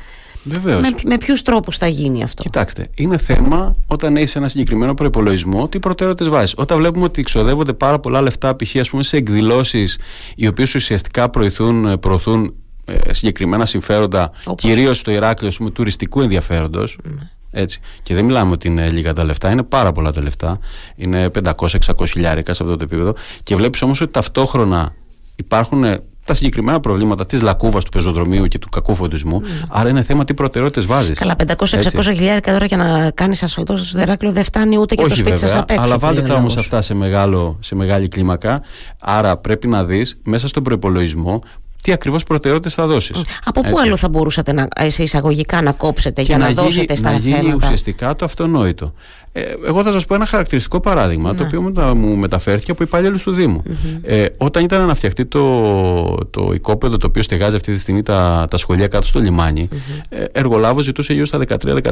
Βεβαίως. 0.44 0.80
Με, 0.80 0.94
με 1.04 1.18
ποιους 1.18 1.42
τρόπους 1.42 1.76
θα 1.76 1.86
γίνει 1.86 2.22
αυτό; 2.22 2.42
Κοιτάξτε, 2.42 2.88
είναι 2.96 3.18
θέμα 3.18 3.76
όταν 3.86 4.16
έχεις 4.16 4.36
ένα 4.36 4.48
συγκεκριμένο 4.48 4.94
προπολογισμό, 4.94 5.68
τι 5.68 5.78
προτεραιότητες 5.78 6.32
βάζεις. 6.32 6.54
Όταν 6.56 6.78
βλέπουμε 6.78 7.04
ότι 7.04 7.22
ξοδεύονται 7.22 7.72
πάρα 7.72 7.98
πολλά 7.98 8.22
λεφτά, 8.22 8.56
π.χ. 8.56 8.76
σε 8.98 9.16
εκδηλώσεις 9.16 9.98
οι 10.36 10.46
οποίες 10.46 10.74
ουσιαστικά 10.74 11.30
προωθούν, 11.30 11.98
προωθούν 11.98 12.54
ε, 12.84 13.12
συγκεκριμένα 13.12 13.66
συμφέροντα, 13.66 14.32
κυρίως 14.54 14.98
στο 14.98 15.10
Ηράκλειο, 15.10 15.52
πούμε, 15.56 15.70
τουριστικού 15.70 16.20
ενδιαφέροντος. 16.20 16.98
Ναι. 17.02 17.30
Έτσι. 17.54 17.80
Και 18.02 18.14
δεν 18.14 18.24
μιλάμε 18.24 18.52
ότι 18.52 18.68
είναι 18.68 18.90
λίγα 18.90 19.12
τα 19.12 19.24
λεφτά, 19.24 19.50
είναι 19.50 19.62
πάρα 19.62 19.92
πολλά 19.92 20.12
τα 20.12 20.22
λεφτά. 20.22 20.58
Είναι 20.96 21.30
500-600 21.44 22.06
χιλιάρικα 22.06 22.54
σε 22.54 22.62
αυτό 22.62 22.76
το 22.76 22.84
επίπεδο. 22.84 23.14
Και 23.42 23.56
βλέπεις 23.56 23.82
όμως 23.82 24.00
ότι 24.00 24.12
ταυτόχρονα 24.12 24.94
υπάρχουν 25.36 25.84
τα 26.24 26.34
συγκεκριμένα 26.34 26.80
προβλήματα 26.80 27.26
της 27.26 27.42
λακκούβας 27.42 27.84
του 27.84 27.90
πεζοδρομίου 27.90 28.46
και 28.46 28.58
του 28.58 28.68
κακού 28.68 28.94
φωτισμού. 28.94 29.42
Mm. 29.42 29.66
Άρα 29.68 29.88
είναι 29.88 30.02
θέμα 30.02 30.24
τι 30.24 30.34
προτεραιότητες 30.34 30.86
βάζεις. 30.86 31.18
Καλά, 31.18 31.34
500-600 31.38 32.02
χιλιάρικα 32.02 32.52
τώρα 32.52 32.64
για 32.64 32.76
να 32.76 33.10
κάνεις 33.10 33.42
ασφαλτός 33.42 33.88
στο 33.88 34.00
Ηράκλειο 34.00 34.32
δεν 34.32 34.44
φτάνει 34.44 34.78
ούτε 34.78 34.94
και 34.94 35.02
Όχι, 35.02 35.10
το 35.10 35.16
σπίτι 35.16 35.38
σας 35.38 35.54
απ' 35.54 35.70
έξω. 35.70 35.82
Αλλά 35.82 35.98
βάλτε 35.98 36.22
τα 36.22 36.34
όμως 36.34 36.56
αυτά 36.56 36.82
σε, 36.82 36.94
μεγάλο, 36.94 37.56
σε 37.60 37.74
μεγάλη 37.74 38.08
κλίμακα. 38.08 38.62
Άρα 39.00 39.36
πρέπει 39.36 39.68
να 39.68 39.84
δεις 39.84 40.18
μέσα 40.24 40.48
στον 40.48 40.62
προπολογισμό 40.62 41.42
τι 41.84 41.92
ακριβώς 41.92 42.22
προτεραιότητες 42.22 42.74
θα 42.74 42.86
δώσεις. 42.86 43.20
Από 43.44 43.60
πού 43.60 43.78
άλλο 43.78 43.96
θα 43.96 44.08
μπορούσατε 44.08 44.52
να, 44.52 44.68
σε 44.86 45.02
εισαγωγικά 45.02 45.62
να 45.62 45.72
κόψετε 45.72 46.20
και 46.20 46.26
για 46.26 46.38
να, 46.38 46.44
να 46.44 46.50
γίνει, 46.50 46.62
δώσετε 46.62 46.94
στα 46.94 47.10
να 47.10 47.18
θέματα; 47.18 47.36
Να 47.36 47.42
γίνει 47.42 47.54
ουσιαστικά 47.54 48.16
το 48.16 48.24
αυτονόητο. 48.24 48.94
Ε, 49.32 49.42
εγώ 49.66 49.82
θα 49.82 49.92
σας 49.92 50.04
πω 50.04 50.14
ένα 50.14 50.26
χαρακτηριστικό 50.26 50.80
παράδειγμα, 50.80 51.34
το 51.34 51.40
ναι. 51.40 51.46
οποίο 51.46 51.62
μετα, 51.62 51.94
μου 51.94 52.16
μεταφέρθηκε 52.16 52.70
από 52.70 52.82
υπαλλήλους 52.82 53.22
του 53.22 53.32
Δήμου. 53.32 53.62
Ε, 54.02 54.26
όταν 54.36 54.64
ήταν 54.64 54.86
να 54.86 54.94
φτιαχτεί 54.94 55.26
το, 55.26 56.14
το 56.30 56.50
οικόπεδο 56.54 56.96
το 56.96 57.06
οποίο 57.06 57.22
στεγάζει 57.22 57.56
αυτή 57.56 57.72
τη 57.72 57.78
στιγμή 57.78 58.02
τα, 58.02 58.46
τα 58.50 58.56
σχολεία 58.56 58.88
κάτω 58.88 59.06
στο 59.06 59.20
λιμάνι, 59.20 59.68
ε, 60.08 60.24
εργολάβος 60.32 60.84
ζητούσε 60.84 61.12
γύρω 61.12 61.24
στα 61.24 61.38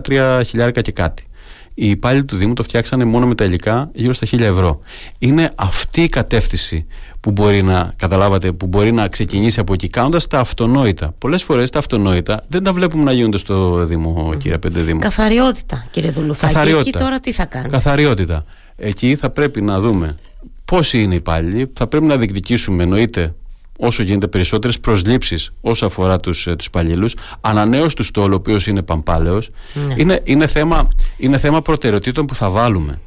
13-13 0.08 0.40
χιλιάρικα 0.44 0.80
και 0.80 0.92
κάτι. 0.92 1.24
Οι 1.74 1.90
υπάλληλοι 1.90 2.24
του 2.24 2.36
Δήμου 2.36 2.52
το 2.52 2.62
φτιάξανε 2.62 3.04
μόνο 3.04 3.26
με 3.26 3.34
τα 3.34 3.44
υλικά 3.44 3.90
γύρω 3.94 4.12
στα 4.12 4.26
1000 4.30 4.40
ευρώ. 4.40 4.80
Είναι 5.18 5.50
αυτή 5.54 6.02
η 6.02 6.08
κατεύθυνση 6.08 6.86
που 7.20 7.30
μπορεί 7.30 7.62
να, 7.62 7.92
καταλάβατε, 7.96 8.52
που 8.52 8.66
μπορεί 8.66 8.92
να 8.92 9.08
ξεκινήσει 9.08 9.60
από 9.60 9.72
εκεί, 9.72 9.88
κάνοντας 9.88 10.26
τα 10.26 10.38
αυτονόητα. 10.38 11.14
Πολλές 11.18 11.42
φορές 11.42 11.70
τα 11.70 11.78
αυτονόητα 11.78 12.42
δεν 12.48 12.62
τα 12.62 12.72
βλέπουμε 12.72 13.02
να 13.02 13.12
γίνονται 13.12 13.38
στο 13.38 13.84
Δήμο, 13.84 14.28
mm. 14.28 14.38
κύριε 14.38 14.58
Πεντεδήμο. 14.58 15.00
Καθαριότητα, 15.00 15.86
κύριε 15.90 16.10
Δουλουφάκη. 16.10 16.52
Καθαριότητα. 16.52 16.88
Εκεί 16.88 17.04
τώρα 17.04 17.20
τι 17.20 17.32
θα 17.32 17.44
κάνει. 17.44 17.68
Καθαριότητα. 17.68 18.44
Εκεί 18.76 19.16
θα 19.16 19.30
πρέπει 19.30 19.62
να 19.62 19.80
δούμε 19.80 20.16
πόσοι 20.64 21.02
είναι 21.02 21.14
οι 21.14 21.16
υπάλληλοι, 21.16 21.70
θα 21.72 21.86
πρέπει 21.86 22.04
να 22.04 22.16
διεκδικήσουμε 22.16 22.82
εννοείται 22.82 23.34
όσο 23.78 24.02
γίνεται 24.02 24.26
περισσότερες 24.26 24.80
προσλήψεις 24.80 25.52
όσο 25.60 25.86
αφορά 25.86 26.20
τους, 26.20 26.46
ε, 26.46 26.56
τους 26.56 26.66
υπαλλήλους 26.66 27.14
ανανέωση 27.40 27.96
τους 27.96 28.06
στόλου 28.06 28.32
ο 28.32 28.36
οποίος 28.36 28.66
είναι 28.66 28.82
παμπάλαιος 28.82 29.50
ναι. 29.74 29.94
είναι, 29.96 30.20
είναι, 30.24 30.46
θέμα, 30.46 30.88
είναι 31.16 31.38
θέμα 31.38 31.62
προτεραιοτήτων 31.62 32.26
που 32.26 32.34
θα 32.34 32.50
βάλουμε 32.50 32.98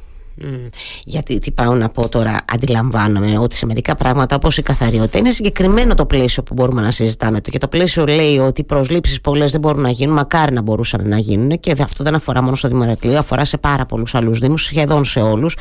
γιατί 1.04 1.38
τι 1.38 1.50
πάω 1.50 1.74
να 1.74 1.88
πω 1.88 2.08
τώρα, 2.08 2.36
αντιλαμβάνομαι 2.52 3.38
ότι 3.38 3.54
σε 3.54 3.66
μερικά 3.66 3.94
πράγματα 3.96 4.36
όπως 4.36 4.58
η 4.58 4.62
καθαριότητα 4.62 5.18
είναι 5.18 5.30
συγκεκριμένο 5.30 5.94
το 5.94 6.06
πλαίσιο 6.06 6.42
που 6.42 6.54
μπορούμε 6.54 6.82
να 6.82 6.90
συζητάμε. 6.90 7.40
Και 7.40 7.58
το 7.58 7.68
πλαίσιο 7.68 8.04
λέει 8.06 8.38
ότι 8.38 8.60
οι 8.60 8.64
προσλήψεις 8.64 9.20
πολλές 9.20 9.52
δεν 9.52 9.60
μπορούν 9.60 9.82
να 9.82 9.90
γίνουν, 9.90 10.14
μακάρι 10.14 10.54
να 10.54 10.62
μπορούσαν 10.62 11.08
να 11.08 11.18
γίνουν 11.18 11.60
και 11.60 11.74
αυτό 11.82 12.04
δεν 12.04 12.14
αφορά 12.14 12.42
μόνο 12.42 12.56
στο 12.56 12.68
Δημοκρατικό, 12.68 13.16
αφορά 13.16 13.44
σε 13.44 13.56
πάρα 13.56 13.86
πολλούς 13.86 14.14
άλλους 14.14 14.38
Δήμους, 14.38 14.64
σχεδόν 14.64 15.04
σε 15.04 15.20
όλους. 15.20 15.56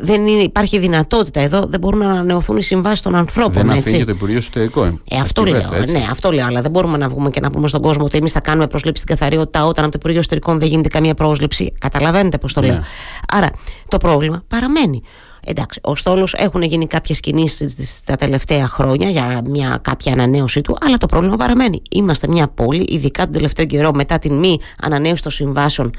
Δεν 0.00 0.26
είναι, 0.26 0.42
υπάρχει 0.42 0.78
δυνατότητα 0.78 1.40
εδώ, 1.40 1.64
δεν 1.68 1.80
μπορούν 1.80 1.98
να 1.98 2.10
ανανεωθούν 2.10 2.56
οι 2.56 2.62
συμβάσεις 2.62 3.00
των 3.00 3.14
ανθρώπων. 3.14 3.66
Δεν 3.66 3.78
αφήνει 3.78 4.04
το 4.04 4.10
Υπουργείο 4.10 4.36
Εσωτερικό. 4.36 4.84
Ε, 4.84 5.16
αυτό 5.20 5.44
λέω. 5.44 5.70
Ναι, 5.90 6.06
αυτό 6.10 6.32
λέω. 6.32 6.46
Αλλά 6.46 6.62
δεν 6.62 6.70
μπορούμε 6.70 6.98
να 6.98 7.08
βγούμε 7.08 7.30
και 7.30 7.40
να 7.40 7.50
πούμε 7.50 7.68
στον 7.68 7.82
κόσμο 7.82 8.04
ότι 8.04 8.16
εμείς 8.16 8.32
θα 8.32 8.40
κάνουμε 8.40 8.66
προσλήψη 8.66 9.02
στην 9.02 9.16
καθαριότητα 9.16 9.64
όταν 9.64 9.84
από 9.84 9.92
το 9.92 9.98
Υπουργείο 9.98 10.18
Εσωτερικών 10.18 10.58
δεν 10.58 10.68
γίνεται 10.68 10.88
καμία 10.88 11.14
πρόσληψη. 11.14 11.72
Καταλαβαίνετε 11.78 12.38
πώς 12.38 12.52
το 12.52 12.60
λέω. 12.60 12.72
Ναι. 12.72 12.82
Άρα 13.28 13.50
το 13.88 13.96
πρόβλημα 13.96 14.42
παραμένει. 14.48 15.02
Εντάξει, 15.44 15.80
ο 15.82 15.96
στόλος 15.96 16.34
έχουν 16.34 16.62
γίνει 16.62 16.86
κάποιες 16.86 17.20
κινήσεις 17.20 18.00
τα 18.04 18.16
τελευταία 18.16 18.68
χρόνια 18.68 19.08
για 19.08 19.40
μια 19.44 19.78
κάποια 19.82 20.12
ανανέωσή 20.12 20.60
του, 20.60 20.76
αλλά 20.80 20.96
το 20.96 21.06
πρόβλημα 21.06 21.36
παραμένει. 21.36 21.82
Είμαστε 21.90 22.28
μια 22.28 22.48
πόλη, 22.48 22.84
ειδικά 22.88 23.22
τον 23.24 23.32
τελευταίο 23.32 23.64
καιρό, 23.64 23.90
μετά 23.94 24.18
την 24.18 24.34
μη 24.34 24.58
ανανέωση 24.82 25.22
των 25.22 25.32
συμβάσεων 25.32 25.90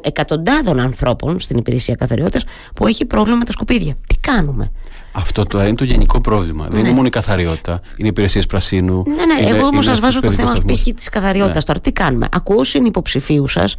εκατοντάδων 0.00 0.80
ανθρώπων 0.80 1.40
στην 1.40 1.56
υπηρεσία 1.56 1.94
καθαριότητας 1.94 2.44
που 2.74 2.86
έχει 2.86 3.04
πρόβλημα 3.04 3.38
με 3.38 3.44
τα 3.44 3.52
σκουπίδια. 3.52 3.94
Τι 4.06 4.14
κάνουμε; 4.20 4.70
Αυτό 5.12 5.44
τώρα 5.44 5.66
είναι 5.66 5.76
το 5.76 5.84
γενικό 5.84 6.20
πρόβλημα. 6.20 6.66
Δεν 6.70 6.78
είναι 6.78 6.88
ναι. 6.88 6.94
μόνο 6.94 7.06
η 7.06 7.10
καθαριότητα, 7.10 7.80
είναι 7.96 8.08
υπηρεσίες 8.08 8.46
πρασίνου. 8.46 9.02
Ναι, 9.06 9.24
ναι, 9.24 9.40
είναι, 9.40 9.56
εγώ 9.56 9.66
όμως 9.66 9.84
σας 9.84 10.00
βάζω 10.00 10.20
το 10.20 10.30
θέμα 10.30 10.52
π.χ. 10.52 10.82
της 10.94 11.08
καθαριότητας 11.08 11.56
ναι. 11.56 11.62
τώρα. 11.62 11.80
Τι 11.80 11.92
κάνουμε; 11.92 12.28
Ακούω 12.32 12.64
συνυποψηφίου 12.64 13.48
σας 13.48 13.74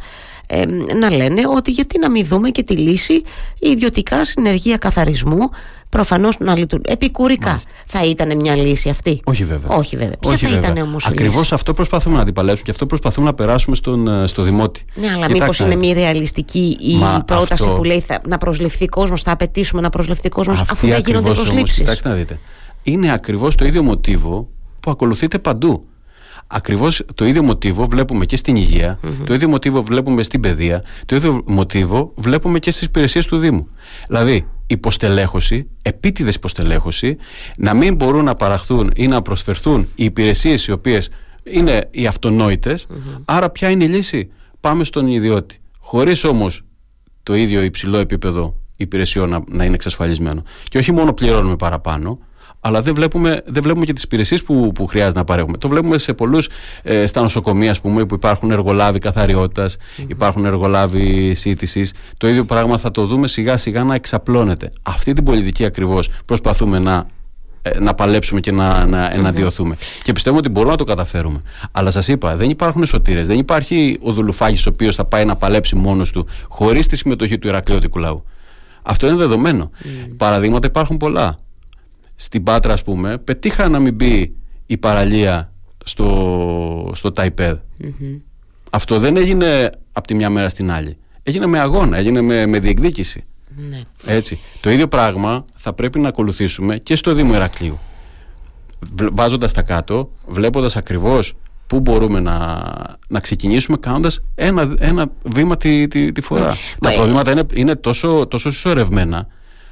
ε, 0.46 0.64
να 0.98 1.10
λένε 1.10 1.42
ότι 1.56 1.70
γιατί 1.70 1.98
να 1.98 2.10
μην 2.10 2.26
δούμε 2.26 2.50
και 2.50 2.62
τη 2.62 2.76
λύση 2.76 3.14
η 3.58 3.70
ιδιωτικά 3.70 4.24
συνεργεία 4.24 4.76
καθαρισμού 4.76 5.50
προφανώς 5.90 6.38
να 6.38 6.58
λειτουργούν. 6.58 6.86
Επικουρικά. 6.88 7.60
Θα 7.86 8.04
ήταν 8.04 8.36
μια 8.36 8.56
λύση 8.56 8.88
αυτή; 8.88 9.20
Όχι 9.24 9.44
βέβαια. 9.44 9.76
Όχι 9.76 9.96
βέβαια. 9.96 10.16
Ποια 10.20 10.36
θα 10.36 10.50
ήταν 10.50 10.76
όμως 10.76 11.04
η 11.04 11.08
Ακριβώς 11.10 11.52
αυτό 11.52 11.74
προσπαθούμε 11.74 12.16
να 12.16 12.22
αντιπαλέψουμε 12.22 12.64
και 12.64 12.70
αυτό 12.70 12.86
προσπαθούμε 12.86 13.26
να 13.26 13.34
περάσουμε 13.34 13.76
στον, 13.76 14.08
ε, 14.08 14.26
στο 14.26 14.42
δημότη. 14.42 14.84
Ναι, 14.94 15.08
αλλά 15.14 15.30
μήπως 15.30 15.58
είναι 15.58 15.76
μη 15.76 15.92
ρεαλιστική 15.92 16.76
η 16.80 16.94
Μα 16.94 17.22
πρόταση 17.26 17.62
αυτό... 17.62 17.74
που 17.74 17.84
λέει 17.84 18.00
θα, 18.00 18.20
να 18.28 18.38
προσληφθεί 18.38 18.86
κόσμος, 18.86 19.22
θα 19.22 19.32
απαιτήσουμε 19.32 19.80
να 19.82 19.90
προσληφθεί 19.90 20.28
κόσμος 20.28 20.60
αφού 20.60 20.86
δεν 20.86 21.02
γίνονται 21.06 21.32
προσλήψεις; 21.32 21.78
Κοιτάξτε 21.78 22.08
να 22.08 22.14
δείτε. 22.14 22.38
Είναι 22.82 23.12
ακριβώς 23.12 23.54
το 23.54 23.64
ίδιο 23.64 23.82
μοτίβο 23.82 24.48
που 24.80 24.90
ακολουθείτε 24.90 25.38
παντού. 25.38 25.84
Ακριβώς 26.52 27.02
το 27.14 27.26
ίδιο 27.26 27.42
μοτίβο 27.42 27.86
βλέπουμε 27.86 28.24
και 28.24 28.36
στην 28.36 28.56
υγεια 28.56 28.98
το 29.26 29.34
ίδιο 29.34 29.48
μοτίβο 29.48 29.82
βλέπουμε 29.82 30.22
στην 30.22 30.40
παιδεία, 30.40 30.84
το 31.06 31.16
ίδιο 31.16 31.42
μοτίβο 31.46 32.12
βλέπουμε 32.16 32.58
και 32.58 32.70
στις 32.70 32.86
υπηρεσίες 32.86 33.26
του 33.26 33.38
Δήμου. 33.38 33.66
Δηλαδή, 34.08 34.46
υποστελέχωση, 34.66 35.68
επίτηδες 35.82 36.34
υποστελέχωση, 36.34 37.16
να 37.58 37.74
μην 37.74 37.94
μπορούν 37.94 38.24
να 38.24 38.34
παραχθούν 38.34 38.90
ή 38.96 39.06
να 39.06 39.22
προσφερθούν 39.22 39.88
οι 39.94 40.04
υπηρεσίες 40.04 40.66
οι 40.66 40.72
οποίες 40.72 41.10
είναι 41.42 41.88
οι 41.90 42.06
αυτονοητε 42.06 42.78
Άρα, 43.24 43.50
ποια 43.50 43.70
είναι 43.70 43.84
η 43.84 43.88
λύση, 43.88 44.30
πάμε 44.60 44.84
στον 44.84 45.06
ιδιώτη. 45.06 45.60
Χωρίς 45.78 46.24
όμως 46.24 46.64
το 47.22 47.34
ίδιο 47.34 47.62
υψηλό 47.62 47.98
επίπεδο 47.98 48.54
υπηρεσιών 48.76 49.28
να, 49.28 49.42
να 49.48 49.64
είναι 49.64 49.74
εξασφαλισμένο. 49.74 50.42
Και 50.68 50.78
όχι 50.78 50.92
μόνο 50.92 51.12
πληρώνουμε 51.12 51.56
παραπάνω, 51.56 52.18
αλλά 52.60 52.82
δεν 52.82 52.94
βλέπουμε, 52.94 53.42
δεν 53.46 53.62
βλέπουμε 53.62 53.84
και 53.84 53.92
τις 53.92 54.02
υπηρεσίες 54.02 54.42
που, 54.42 54.72
που 54.72 54.86
χρειάζεται 54.86 55.18
να 55.18 55.24
παρέχουμε. 55.24 55.56
Το 55.56 55.68
βλέπουμε 55.68 55.98
σε 55.98 56.12
πολλούς, 56.12 56.48
ε, 56.82 57.06
στα 57.06 57.22
νοσοκομεία, 57.22 57.70
ας 57.70 57.80
πούμε, 57.80 58.04
που 58.04 58.14
υπάρχουν 58.14 58.50
εργολάβοι 58.50 58.98
υπάρχουν 60.06 60.44
εργολάβοι 60.44 61.34
σύντησης. 61.34 61.94
Το 62.16 62.28
ίδιο 62.28 62.44
πράγμα 62.44 62.78
θα 62.78 62.90
το 62.90 63.06
δούμε 63.06 63.28
σιγά 63.28 63.56
σιγά 63.56 63.84
να 63.84 63.94
εξαπλώνεται. 63.94 64.72
Αυτή 64.82 65.12
την 65.12 65.24
πολιτική 65.24 65.64
ακριβώς 65.64 66.08
προσπαθούμε 66.24 66.78
να 66.78 67.06
ε, 67.62 67.78
να 67.78 67.94
παλέψουμε 67.94 68.40
και 68.40 68.52
να, 68.52 68.86
να 68.86 69.12
εναντιωθούμε. 69.12 69.76
Και 70.02 70.12
πιστεύω 70.12 70.36
ότι 70.36 70.48
μπορούμε 70.48 70.72
να 70.72 70.78
το 70.78 70.84
καταφέρουμε. 70.84 71.40
Αλλά 71.72 71.90
σας 71.90 72.08
είπα, 72.08 72.36
δεν 72.36 72.50
υπάρχουν 72.50 72.84
σωτήρες. 72.84 73.26
Δεν 73.26 73.38
υπάρχει 73.38 73.98
ο 74.02 74.12
Δουλουφάγη 74.12 74.56
ο 74.58 74.70
οποίος 74.72 74.94
θα 74.94 75.04
πάει 75.04 75.24
να 75.24 75.36
παλέψει 75.36 75.76
μόνος 75.76 76.10
του 76.10 76.26
χωρίς 76.48 76.86
τη 76.86 76.96
συμμετοχή 76.96 77.38
του 77.38 77.48
Ηρακλειώτικου 77.48 77.98
λαού. 77.98 78.24
Αυτό 78.82 79.06
είναι 79.06 79.16
δεδομένο. 79.16 79.70
Παραδείγματα 80.16 80.66
υπάρχουν 80.66 80.96
πολλά 80.96 81.38
στην 82.22 82.42
Πάτρα 82.42 82.72
ας 82.72 82.82
πούμε 82.82 83.18
πετύχα 83.18 83.68
να 83.68 83.78
μην 83.78 83.94
μπει 83.94 84.34
η 84.66 84.76
παραλία 84.76 85.52
στο, 85.84 86.90
στο 86.94 87.12
ταιπεδ 87.12 87.56
Αυτό 88.70 88.98
δεν 88.98 89.16
έγινε 89.16 89.70
από 89.92 90.06
τη 90.06 90.14
μια 90.14 90.30
μέρα 90.30 90.48
στην 90.48 90.70
άλλη. 90.70 90.96
Έγινε 91.22 91.46
με 91.46 91.58
αγώνα, 91.58 91.96
έγινε 91.96 92.20
με, 92.20 92.46
με 92.46 92.58
διεκδίκηση. 92.58 93.24
Ναι. 93.70 93.82
Έτσι. 94.06 94.38
Το 94.60 94.70
ίδιο 94.70 94.88
πράγμα 94.88 95.44
θα 95.54 95.72
πρέπει 95.72 95.98
να 95.98 96.08
ακολουθήσουμε 96.08 96.78
και 96.78 96.96
στο 96.96 97.14
Δήμο 97.14 97.34
Ηρακλείου. 97.34 97.78
Βάζοντας 99.12 99.52
τα 99.52 99.62
κάτω, 99.62 100.10
βλέποντας 100.26 100.76
ακριβώς 100.76 101.34
πού 101.66 101.80
μπορούμε 101.80 102.20
να, 102.20 102.62
να 103.08 103.20
ξεκινήσουμε 103.20 103.76
κάνοντας 103.76 104.20
ένα, 104.34 104.74
ένα 104.78 105.06
βήμα 105.22 105.56
τη, 105.56 105.88
τη, 105.88 106.12
τη 106.12 106.20
φορά. 106.20 106.48
Ναι. 106.48 106.54
Τα 106.80 106.90
προβλήματα 106.90 107.30
είναι, 107.30 107.46
είναι 107.54 107.76
τόσο, 107.76 108.26
τόσο 108.26 108.50
συσσωρευμένα 108.50 109.26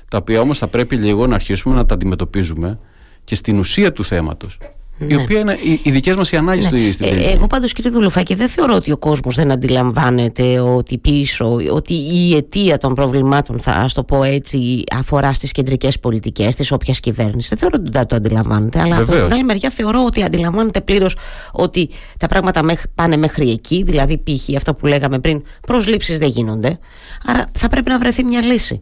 τα 0.09 0.17
οποία 0.17 0.41
όμως 0.41 0.59
θα 0.59 0.69
πρέπει 0.69 0.97
λίγο 0.97 1.27
να 1.27 1.35
αρχίσουμε 1.35 1.75
να 1.75 1.87
τα 1.87 1.95
αντιμετωπίζουμε 1.95 2.79
και 3.25 3.35
στην 3.35 3.59
ουσία 3.59 3.93
του 3.93 4.05
θέματος. 4.05 4.59
Ναι. 4.99 5.15
Η 5.15 5.17
οποία 5.17 5.39
είναι 5.39 5.59
οι, 5.63 5.81
οι 5.83 5.91
δικές 5.91 6.17
μας 6.17 6.31
οι 6.31 6.37
ανάγκε 6.37 6.69
ναι. 6.71 6.93
στην 6.93 7.07
ε, 7.07 7.31
Εγώ 7.31 7.47
πάντως, 7.47 7.73
κύριε 7.73 7.91
Δουλουφάκη, 7.91 8.35
δεν 8.35 8.49
θεωρώ 8.49 8.75
ότι 8.75 8.93
ο 8.93 8.97
κόσμος 8.97 9.35
δεν 9.35 9.53
αντιλαμβάνεται 9.53 10.61
ότι 10.61 10.99
πίσω, 10.99 11.61
ότι 11.73 11.95
η 11.95 12.37
αιτία 12.37 12.79
των 12.79 12.95
προβλημάτων, 12.95 13.59
θα 13.61 13.73
ας 13.73 13.93
το 13.93 14.05
πω 14.05 14.23
έτσι, 14.23 14.85
αφορά 14.93 15.33
στις 15.33 15.53
κεντρικές 15.53 15.99
πολιτικές 15.99 16.57
τη 16.57 16.75
όποιας 16.75 17.01
κυβέρνησης. 17.01 17.49
Δεν 17.49 17.59
θεωρώ 17.59 17.77
ότι 17.81 17.91
δεν 17.93 18.07
το 18.07 18.17
αντιλαμβάνεται. 18.17 18.81
Αλλά 18.81 18.97
Βεβαίως. 18.97 19.17
από 19.17 19.25
την 19.25 19.35
άλλη 19.35 19.45
μεριά 19.45 19.71
θεωρώ 19.71 20.05
ότι 20.05 20.23
αντιλαμβάνεται 20.23 20.81
πλήρως 20.81 21.17
ότι 21.53 21.89
τα 22.19 22.27
πράγματα 22.27 22.63
πάνε 22.95 23.17
μέχρι 23.17 23.51
εκεί. 23.51 23.83
Δηλαδή, 23.83 24.19
π.χ. 24.19 24.57
αυτό 24.57 24.75
που 24.75 24.87
λέγαμε 24.87 25.19
πριν, 25.19 25.43
προσλήψεις 25.67 26.19
δεν 26.19 26.29
γίνονται. 26.29 26.79
Άρα 27.27 27.51
θα 27.53 27.69
πρέπει 27.69 27.91
να 27.91 27.99
βρεθεί 27.99 28.25
μια 28.25 28.41
λύση. 28.41 28.79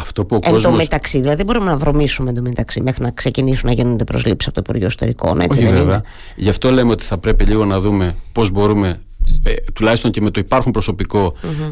Αυτό 0.00 0.24
που 0.24 0.34
ο 0.34 0.38
Εν 0.42 0.52
κόσμος... 0.52 0.70
τω 0.70 0.76
μεταξύ, 0.76 1.18
δηλαδή 1.18 1.36
δεν 1.36 1.46
μπορούμε 1.46 1.70
να 1.70 1.76
βρωμίσουμε 1.76 2.32
εν 2.36 2.42
μεταξύ 2.42 2.80
μέχρι 2.80 3.02
να 3.02 3.10
ξεκινήσουν 3.10 3.68
να 3.68 3.74
γίνονται 3.74 4.04
προσλήψεις 4.04 4.46
από 4.46 4.54
το 4.54 4.62
Υπουργείο 4.64 4.86
Ιστορικών. 4.86 5.40
Έτσι 5.40 5.58
Όχι, 5.58 5.68
δεν 5.68 5.76
βέβαια. 5.76 5.94
Είναι; 5.94 6.04
Γι' 6.36 6.48
αυτό 6.48 6.70
λέμε 6.70 6.90
ότι 6.90 7.04
θα 7.04 7.18
πρέπει 7.18 7.44
λίγο 7.44 7.64
να 7.64 7.80
δούμε 7.80 8.14
πώς 8.32 8.50
μπορούμε, 8.50 9.00
ε, 9.42 9.52
τουλάχιστον 9.74 10.10
και 10.10 10.20
με 10.20 10.30
το 10.30 10.40
υπάρχον 10.40 10.72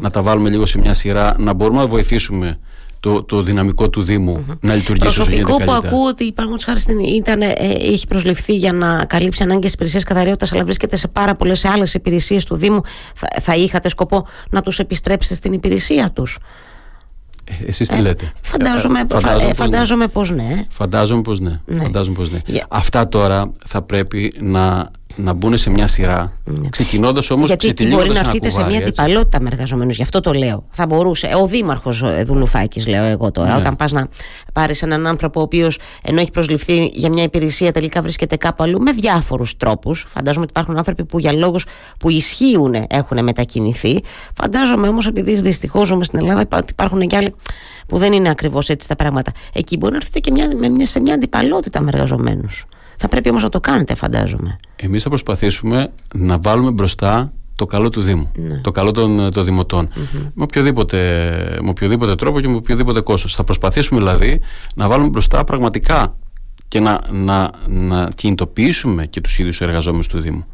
να 0.01 0.09
τα 0.09 0.21
βάλουμε 0.21 0.49
λίγο 0.49 0.65
σε 0.65 0.77
μια 0.77 0.93
σειρά, 0.93 1.35
να 1.37 1.53
μπορούμε 1.53 1.79
να 1.79 1.87
βοηθήσουμε 1.87 2.59
το, 2.99 3.23
το 3.23 3.43
δυναμικό 3.43 3.89
του 3.89 4.03
Δήμου 4.03 4.45
mm-hmm. 4.49 4.57
να 4.61 4.75
λειτουργήσει 4.75 5.07
όσο 5.07 5.31
γίνεται 5.31 5.43
καλύτερα. 5.43 5.65
Προσωπικό 5.65 5.87
που 5.87 5.95
ακούω 5.95 6.07
ότι 6.07 6.33
παραδείγματο 6.33 6.65
χάρη 6.65 7.15
ήταν, 7.15 7.41
ε, 7.41 7.53
έχει 7.81 8.07
προσληφθεί 8.07 8.55
για 8.55 8.73
να 8.73 9.05
καλύψει 9.05 9.43
ανάγκες 9.43 9.73
υπηρεσίας 9.73 10.03
καθαριότητας, 10.03 10.53
αλλά 10.53 10.63
βρίσκεται 10.63 10.95
σε 10.95 11.07
πάρα 11.07 11.35
πολλές 11.35 11.65
άλλες 11.65 11.93
υπηρεσίες 11.93 12.45
του 12.45 12.55
Δήμου, 12.55 12.81
θα, 13.15 13.27
θα 13.41 13.55
είχατε 13.55 13.89
σκοπό 13.89 14.27
να 14.49 14.61
τους 14.61 14.79
επιστρέψετε 14.79 15.35
στην 15.35 15.53
υπηρεσία 15.53 16.11
τους; 16.11 16.39
Ε, 17.49 17.67
εσείς 17.67 17.87
τι 17.87 17.97
ε, 17.97 18.01
λέτε; 18.01 18.31
Φαντάζομαι, 18.41 18.99
ε, 18.99 19.05
φαντάζομαι, 19.09 19.53
φαντάζομαι 19.53 20.07
πως 20.07 20.31
ναι. 20.31 20.61
Φαντάζομαι 20.69 21.21
πως 21.21 21.39
ναι. 21.39 21.59
ναι. 21.65 21.81
Φαντάζομαι 21.81 22.15
πως 22.15 22.31
ναι. 22.31 22.39
Αυτά 22.67 23.07
τώρα 23.07 23.51
θα 23.65 23.81
πρέπει 23.81 24.33
να 24.39 24.91
να 25.15 25.33
μπουν 25.33 25.57
σε 25.57 25.69
μια 25.69 25.87
σειρά. 25.87 26.33
Ναι. 26.43 26.69
Ξεκινώντας 26.69 27.29
όμως 27.29 27.49
Γιατί 27.59 27.87
μπορεί 27.87 28.09
να 28.09 28.19
έρθετε 28.19 28.49
σε 28.49 28.63
μια 28.63 28.77
αντιπαλότητα 28.77 29.41
με 29.41 29.49
εργαζομένους, 29.51 29.95
γι' 29.95 30.01
αυτό 30.01 30.19
το 30.21 30.33
λέω. 30.33 30.65
Θα 30.71 30.85
μπορούσε. 30.85 31.31
Ο 31.41 31.47
Δήμαρχος 31.47 32.03
Δουλουφάκης, 32.25 32.87
λέω 32.87 33.03
εγώ 33.03 33.31
τώρα, 33.31 33.49
ναι. 33.49 33.55
όταν 33.55 33.75
πας 33.75 33.91
να 33.91 34.07
πάρεις 34.53 34.81
έναν 34.81 35.07
άνθρωπο 35.07 35.39
ο 35.39 35.43
οποίος 35.43 35.79
ενώ 36.03 36.19
έχει 36.19 36.31
προσληφθεί 36.31 36.85
για 36.85 37.09
μια 37.09 37.23
υπηρεσία 37.23 37.71
τελικά 37.71 38.01
βρίσκεται 38.01 38.35
κάπου 38.35 38.63
αλλού 38.63 38.81
με 38.81 38.91
διάφορους 38.91 39.57
τρόπους. 39.57 40.05
Φαντάζομαι 40.07 40.43
ότι 40.43 40.51
υπάρχουν 40.51 40.77
άνθρωποι 40.77 41.05
που 41.05 41.19
για 41.19 41.33
λόγους 41.33 41.65
που 41.99 42.09
ισχύουν 42.09 42.75
έχουν 42.87 43.23
μετακινηθεί. 43.23 43.99
Φαντάζομαι 44.33 44.87
όμως 44.87 45.07
επειδή 45.07 45.41
δυστυχώς 45.41 45.87
ζούμε 45.87 46.03
στην 46.03 46.19
Ελλάδα 46.19 46.47
υπάρχουν 46.69 47.07
και 47.07 47.15
άλλοι 47.15 47.35
που 47.87 47.97
δεν 47.97 48.13
είναι 48.13 48.29
ακριβώς 48.29 48.69
έτσι 48.69 48.87
τα 48.87 48.95
πράγματα. 48.95 49.31
Εκεί 49.53 49.77
μπορεί 49.77 49.91
να 49.91 49.97
έρθετε 49.97 50.19
και 50.19 50.31
μια, 50.31 50.49
με 50.55 50.69
μια, 50.69 50.85
σε 50.85 50.99
μια 50.99 51.13
αντιπαλότητα 51.13 51.81
με 51.81 51.89
εργαζομένους. 51.93 52.65
Θα 53.01 53.07
πρέπει 53.07 53.29
όμως 53.29 53.43
να 53.43 53.49
το 53.49 53.59
κάνετε 53.59 53.95
φαντάζομαι. 53.95 54.59
Εμείς 54.75 55.03
θα 55.03 55.09
προσπαθήσουμε 55.09 55.91
να 56.13 56.37
βάλουμε 56.37 56.71
μπροστά 56.71 57.31
το 57.55 57.65
καλό 57.65 57.89
του 57.89 58.01
Δήμου, 58.01 58.31
ναι. 58.35 58.57
το 58.57 58.71
καλό 58.71 58.91
των, 58.91 59.31
των 59.31 59.45
δημοτων 59.45 59.89
με, 60.33 60.43
οποιοδήποτε, 60.43 60.97
με 61.61 61.69
οποιοδήποτε 61.69 62.15
τρόπο 62.15 62.39
και 62.39 62.47
με 62.47 62.55
οποιοδήποτε 62.55 63.01
κόστος. 63.01 63.35
Θα 63.35 63.43
προσπαθήσουμε 63.43 63.99
δηλαδή 63.99 64.41
να 64.75 64.87
βάλουμε 64.87 65.09
μπροστά 65.09 65.43
πραγματικά 65.43 66.15
και 66.67 66.79
να, 66.79 67.01
να, 67.11 67.51
να 67.67 68.09
κινητοποιήσουμε 68.15 69.05
και 69.05 69.21
τους 69.21 69.39
ίδιους 69.39 69.61
εργαζόμενους 69.61 70.07
του 70.07 70.19
Δήμου 70.19 70.45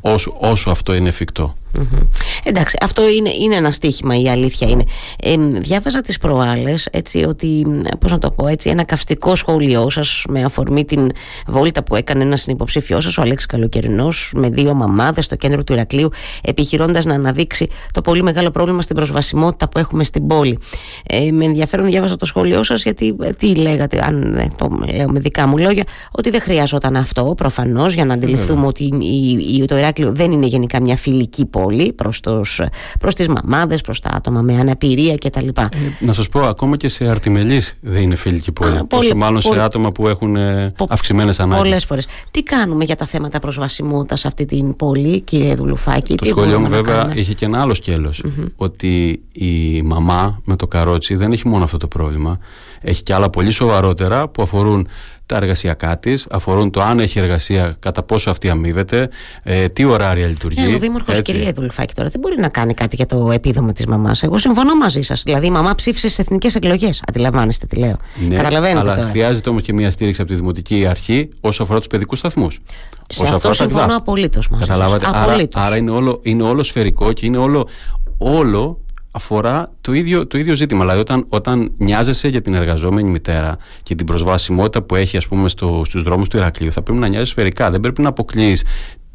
όσο, 0.00 0.36
όσο 0.38 0.70
αυτό 0.70 0.94
είναι 0.94 1.08
εφικτό. 1.08 1.56
Εντάξει, 2.44 2.76
αυτό 2.80 3.08
είναι, 3.08 3.30
είναι 3.40 3.54
ένα 3.54 3.72
στίχημα 3.72 4.18
η 4.18 4.28
αλήθεια 4.28 4.68
είναι. 4.68 4.84
Ε, 5.22 5.36
διάβαζα 5.36 6.00
τις 6.00 6.18
προάλλες 6.18 6.88
έτσι 6.90 7.24
ότι, 7.24 7.66
πώς 7.98 8.10
να 8.10 8.18
το 8.18 8.30
πω 8.30 8.46
έτσι, 8.46 8.70
ένα 8.70 8.84
καυστικό 8.84 9.34
σχόλιο 9.34 9.90
σας 9.90 10.24
με 10.28 10.44
αφορμή 10.44 10.84
την 10.84 11.10
βόλτα 11.46 11.82
που 11.82 11.96
έκανε 11.96 12.22
ένας 12.22 12.40
συνυποψήφιό 12.40 13.00
σας, 13.00 13.18
ο 13.18 13.22
Αλέξης 13.22 13.46
Καλοκαιρινός, 13.46 14.32
με 14.36 14.48
δύο 14.48 14.74
μαμάδες 14.74 15.24
στο 15.24 15.36
κέντρο 15.36 15.64
του 15.64 15.72
Ηρακλείου, 15.72 16.08
επιχειρώντας 16.42 17.04
να 17.04 17.14
αναδείξει 17.14 17.68
το 17.92 18.00
πολύ 18.00 18.22
μεγάλο 18.22 18.50
πρόβλημα 18.50 18.82
στην 18.82 18.96
προσβασιμότητα 18.96 19.68
που 19.68 19.78
έχουμε 19.78 20.04
στην 20.04 20.26
πόλη. 20.26 20.58
Ε, 21.06 21.30
με 21.30 21.44
ενδιαφέρον 21.44 21.86
διάβαζα 21.86 22.16
το 22.16 22.24
σχόλιο 22.24 22.62
σας 22.62 22.82
γιατί 22.82 23.16
ε, 23.22 23.30
τι 23.30 23.54
λέγατε, 23.54 24.04
αν 24.06 24.34
ε, 24.34 24.52
το 24.56 24.68
λέω 24.94 25.08
με 25.08 25.20
δικά 25.20 25.46
μου 25.46 25.58
λόγια, 25.58 25.84
ότι 26.10 26.30
δεν 26.30 26.40
χρειαζόταν 26.40 26.96
αυτό 26.96 27.34
προφανώς 27.36 27.94
για 27.94 28.04
να 28.04 28.14
αντιληφθούμε 28.14 28.66
ότι 28.66 28.84
η, 28.84 29.56
η, 29.56 29.64
το 29.64 29.76
Ηράκλειο 29.76 30.12
δεν 30.12 30.32
είναι 30.32 30.46
γενικά 30.46 30.82
μια 30.82 30.96
φιλική 30.96 31.46
πόλη 31.46 31.61
πολύ 31.62 31.92
προς, 31.92 32.20
τους, 32.20 32.60
προς 33.00 33.14
τις 33.14 33.28
μαμάδες, 33.28 33.80
προς 33.80 34.00
τα 34.00 34.10
άτομα 34.12 34.40
με 34.40 34.58
αναπηρία 34.58 35.16
κτλ. 35.16 35.48
Ε, 35.48 35.68
να 36.00 36.12
σας 36.12 36.28
πω, 36.28 36.40
ακόμα 36.40 36.76
και 36.76 36.88
σε 36.88 37.08
αρτιμελής 37.08 37.76
δεν 37.80 38.02
είναι 38.02 38.16
φιλική 38.16 38.52
πόλη. 38.52 38.76
Α, 38.76 38.86
πολύ, 38.86 39.14
μάλλον 39.14 39.40
σε 39.40 39.60
άτομα 39.60 39.92
που 39.92 40.08
έχουν 40.08 40.36
ε, 40.36 40.72
πο, 40.76 40.86
αυξημένες 40.88 41.40
ανάγκες. 41.40 41.62
Πολλές 41.62 41.84
φορές. 41.84 42.06
Τι 42.30 42.42
κάνουμε 42.42 42.84
για 42.84 42.96
τα 42.96 43.06
θέματα 43.06 43.38
προσβασιμότητας 43.38 44.20
σε 44.20 44.26
αυτή 44.26 44.44
την 44.44 44.76
πόλη, 44.76 45.20
κύριε 45.20 45.54
Δουλουφάκη. 45.54 46.14
Το 46.14 46.24
σχολείο 46.24 46.60
μου 46.60 46.68
βέβαια 46.68 47.12
είχε 47.14 47.34
και 47.34 47.44
ένα 47.44 47.60
άλλο 47.60 47.76
Ότι 48.56 49.22
η 49.32 49.82
μαμά 49.82 50.40
με 50.44 50.56
το 50.56 50.66
καρότσι 50.66 51.14
δεν 51.14 51.32
έχει 51.32 51.48
μόνο 51.48 51.64
αυτό 51.64 51.76
το 51.76 51.88
πρόβλημα. 51.88 52.38
Έχει 52.80 53.02
και 53.02 53.14
άλλα 53.14 53.30
πολύ 53.30 53.50
σοβαρότερα 53.50 54.28
που 54.28 54.42
αφορούν 54.42 54.88
τα 55.32 55.38
εργασιακά 55.38 55.98
της, 55.98 56.26
αφορούν 56.30 56.70
το 56.70 56.82
αν 56.82 56.98
έχει 56.98 57.18
εργασία, 57.18 57.76
κατά 57.78 58.02
πόσο 58.02 58.30
αυτή 58.30 58.48
αμείβεται, 58.48 59.08
ε, 59.42 59.68
τι 59.68 59.84
ωράρια 59.84 60.26
λειτουργεί. 60.26 60.64
Ε, 60.70 60.74
ο 60.74 60.78
Δήμαρχος, 60.78 61.22
κυρία 61.22 61.52
Δουλφάκη, 61.52 61.94
τώρα 61.94 62.08
δεν 62.08 62.20
μπορεί 62.20 62.40
να 62.40 62.48
κάνει 62.48 62.74
κάτι 62.74 62.96
για 62.96 63.06
το 63.06 63.30
επίδομα 63.32 63.72
της 63.72 63.86
μαμάς. 63.86 64.22
Εγώ 64.22 64.38
συμφωνώ 64.38 64.74
μαζί 64.74 65.02
σας. 65.02 65.22
Δηλαδή, 65.22 65.46
η 65.46 65.50
μαμά 65.50 65.74
ψήφισε 65.74 66.08
στις 66.08 66.18
εθνικές 66.18 66.54
εκλογές. 66.54 67.02
Αντιλαμβάνεστε 67.08 67.66
τι 67.66 67.76
λέω. 67.76 67.96
Ναι, 68.28 68.36
Καταλαβαίνετε. 68.36 68.78
Αλλά 68.78 68.94
τώρα. 68.96 69.08
χρειάζεται 69.08 69.48
όμως 69.50 69.62
και 69.62 69.72
μια 69.72 69.90
στήριξη 69.90 70.20
από 70.20 70.30
τη 70.30 70.36
Δημοτική 70.36 70.86
Αρχή 70.86 71.28
όσο 71.40 71.62
αφορά 71.62 71.78
τους 71.78 71.88
παιδικούς 71.88 72.18
σταθμούς. 72.18 72.58
Σε 73.08 73.34
αυτό 73.34 73.52
συμφωνώ 73.52 73.96
απολύτως 73.96 74.48
μαζί 74.48 74.66
Καταλάβατε. 74.66 75.06
Άρα, 75.12 75.36
άρα 75.52 75.76
είναι, 75.76 75.90
όλο, 75.90 76.20
είναι 76.22 76.42
όλο 76.42 76.62
σφαιρικό 76.62 77.12
και 77.12 77.26
είναι 77.26 77.38
όλο, 77.38 77.68
όλο 78.18 78.81
αφορά 79.12 79.68
το 79.80 79.92
ίδιο, 79.92 80.26
το 80.26 80.38
ίδιο 80.38 80.54
ζήτημα. 80.54 80.80
Δηλαδή, 80.80 81.00
όταν, 81.00 81.24
όταν 81.28 81.72
νοιάζεσαι 81.76 82.28
για 82.28 82.42
την 82.42 82.54
εργαζόμενη 82.54 83.10
μητέρα 83.10 83.56
και 83.82 83.94
την 83.94 84.06
προσβασιμότητα 84.06 84.82
που 84.82 84.94
έχει, 84.94 85.16
ας 85.16 85.28
πούμε, 85.28 85.48
στο, 85.48 85.82
στους 85.86 86.02
δρόμους 86.02 86.28
του 86.28 86.36
Ηρακλείου, 86.36 86.72
θα 86.72 86.82
πρέπει 86.82 86.98
να 86.98 87.08
νοιάζει 87.08 87.30
σφαιρικά. 87.30 87.70
Δεν 87.70 87.80
πρέπει 87.80 88.02
να 88.02 88.08
αποκλείει 88.08 88.58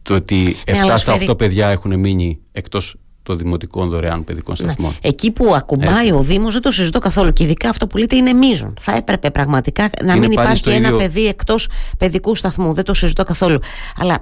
το 0.02 0.14
ότι 0.14 0.56
7 0.66 0.72
ναι, 0.86 0.98
στα 0.98 1.18
8 1.30 1.38
παιδιά 1.38 1.68
έχουν 1.68 2.00
μείνει 2.00 2.40
εκτός 2.52 2.96
των 3.24 3.38
δημοτικών 3.38 3.90
δωρεάν 3.90 4.24
παιδικών 4.24 4.56
ναι. 4.60 4.66
σταθμών. 4.66 4.92
Ναι. 4.92 5.10
Εκεί 5.10 5.32
που 5.32 5.56
ακουμπάει 5.56 6.12
ο 6.12 6.22
Δήμος, 6.22 6.54
δεν 6.54 6.62
το 6.62 6.72
συζητώ 6.72 7.00
καθόλου. 7.00 7.34
Και 7.34 7.44
ειδικά 7.44 7.70
αυτό 7.70 7.88
που 7.88 7.98
λέτε 7.98 8.16
είναι 8.16 8.34
μείζον. 8.34 8.74
Θα 8.80 8.96
έπρεπε 8.96 9.32
πραγματικά 9.32 9.90
να 10.04 10.12
είναι 10.12 10.28
μην 10.28 10.32
υπάρχει 10.32 10.70
ένα 10.70 10.96
παιδί 10.96 11.28
εκτός 11.28 11.70
παιδικού 11.98 12.36
σταθμού. 12.36 12.74
Δεν 12.74 12.84
το 12.84 12.94
συζητώ 12.94 13.24
καθόλου. 13.24 13.60
Αλλά 13.98 14.20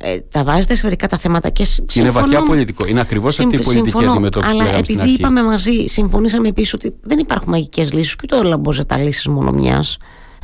ε, 0.00 0.20
τα 0.30 0.44
βάζετε 0.44 0.74
σφαιρικά 0.74 1.08
τα 1.08 1.18
θέματα 1.18 1.48
και 1.48 1.64
συμφωνώ. 1.64 2.06
Είναι 2.06 2.20
βαθιά 2.20 2.42
πολιτικό. 2.42 2.86
Είναι 2.86 3.00
ακριβώς 3.00 3.40
αυτή 3.40 3.56
η 3.56 3.62
πολιτική 3.62 3.90
συμφωνώ, 3.90 4.10
αντιμετώπιση 4.10 4.52
Αλλά 4.52 4.64
που 4.64 4.76
επειδή 4.78 5.08
είπαμε 5.08 5.42
μαζί, 5.42 5.84
συμφωνήσαμε 5.86 6.48
επίσης 6.48 6.72
ότι 6.72 6.94
δεν 7.00 7.18
υπάρχουν 7.18 7.50
μαγικές 7.50 7.92
λύσεις 7.92 8.16
και 8.16 8.20
ούτε 8.24 8.36
όλα 8.36 8.56
μπορεί 8.56 8.78
να 8.78 8.86
τα 8.86 8.96
λύσεις 8.98 9.26
μόνο 9.26 9.50
μιας. 9.50 9.96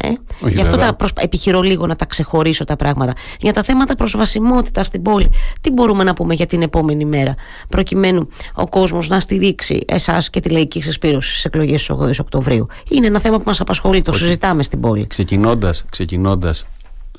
Ε; 0.02 0.08
Γι' 0.48 0.60
αυτό 0.60 0.76
τα 0.76 0.96
επιχειρώ 1.20 1.60
λίγο 1.60 1.86
να 1.86 1.96
τα 1.96 2.04
ξεχωρίσω 2.04 2.64
τα 2.64 2.76
πράγματα. 2.76 3.12
Για 3.40 3.52
τα 3.52 3.62
θέματα 3.62 3.94
προσβασιμότητας 3.94 4.86
στην 4.86 5.02
πόλη, 5.02 5.28
τι 5.60 5.70
μπορούμε 5.70 6.04
να 6.04 6.14
πούμε 6.14 6.34
για 6.34 6.46
την 6.46 6.62
επόμενη 6.62 7.04
μέρα, 7.04 7.34
προκειμένου 7.68 8.28
ο 8.54 8.68
κόσμος 8.68 9.08
να 9.08 9.20
στηρίξει 9.20 9.78
εσάς 9.86 10.30
και 10.30 10.40
τη 10.40 10.48
λαϊκή 10.48 10.82
συσπήρωση 10.82 11.30
στις 11.30 11.44
εκλογές 11.44 11.86
της 11.86 11.90
8 11.90 12.20
Οκτωβρίου. 12.20 12.66
Είναι 12.90 13.06
ένα 13.06 13.20
θέμα 13.20 13.36
που 13.36 13.44
μας 13.46 13.60
απασχολεί, 13.60 14.02
το 14.02 14.12
συζητάμε 14.12 14.62
στην 14.62 14.80
πόλη. 14.80 15.06
Ξεκινώντας 15.90 16.66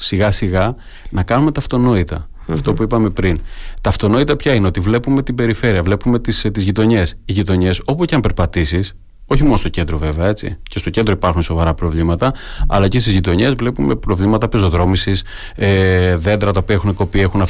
σιγά 0.04 0.32
σιγά 0.32 0.76
να 1.10 1.24
κάνουμε 1.24 1.52
τα 1.52 1.60
αυτονόητα. 1.60 2.28
Αυτό 2.48 2.74
που 2.74 2.84
είπαμε 2.84 3.10
πριν. 3.10 3.40
Τα 3.82 3.90
αυτονόητα 3.90 4.36
ποια 4.36 4.54
είναι, 4.54 4.68
ότι 4.68 4.80
βλέπουμε 4.80 5.24
την 5.24 5.36
περιφέρεια, 5.36 5.84
βλέπουμε 5.84 6.20
τις 6.20 6.42
τις 6.42 6.62
ε, 6.62 6.66
γειτονιές. 6.66 7.16
Οι 7.26 7.32
γειτονιές, 7.32 7.82
όπου 7.86 8.06
και 8.06 8.16
αν 8.16 8.22
περπατήσεις, 8.22 8.94
όχι 9.28 9.44
μόνο 9.44 9.58
στο 9.58 9.70
κέντρο 9.70 9.98
βέβαια, 9.98 10.28
έτσι. 10.28 10.58
Και 10.64 10.80
στο 10.80 10.90
κέντρο 10.90 11.14
υπάρχουν 11.14 11.42
σοβαρά 11.42 11.74
προβλήματα, 11.74 12.34
αλλά 12.68 12.88
και 12.88 13.00
στις 13.00 13.14
γειτονιές 13.14 13.54
βλέπουμε 13.54 13.96
προβλήματα 13.96 14.48
πεζοδρόμησης, 14.48 15.24
ε, 15.56 16.16
δέντρα 16.18 16.52
τα 16.52 16.60
οποία 16.60 16.76
έχουν 16.76 16.94
κοπεί, 16.94 17.20
έχουν 17.20 17.44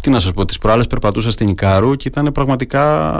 Τι 0.00 0.10
να 0.10 0.20
σας 0.20 0.32
πω, 0.32 0.44
τις 0.44 0.58
προάλλες 0.58 0.86
περπατούσα 0.86 1.30
στην 1.30 1.48
Ικάρου 1.48 1.94
και 1.94 2.08
ήταν 2.08 2.32
πραγματικά 2.32 3.12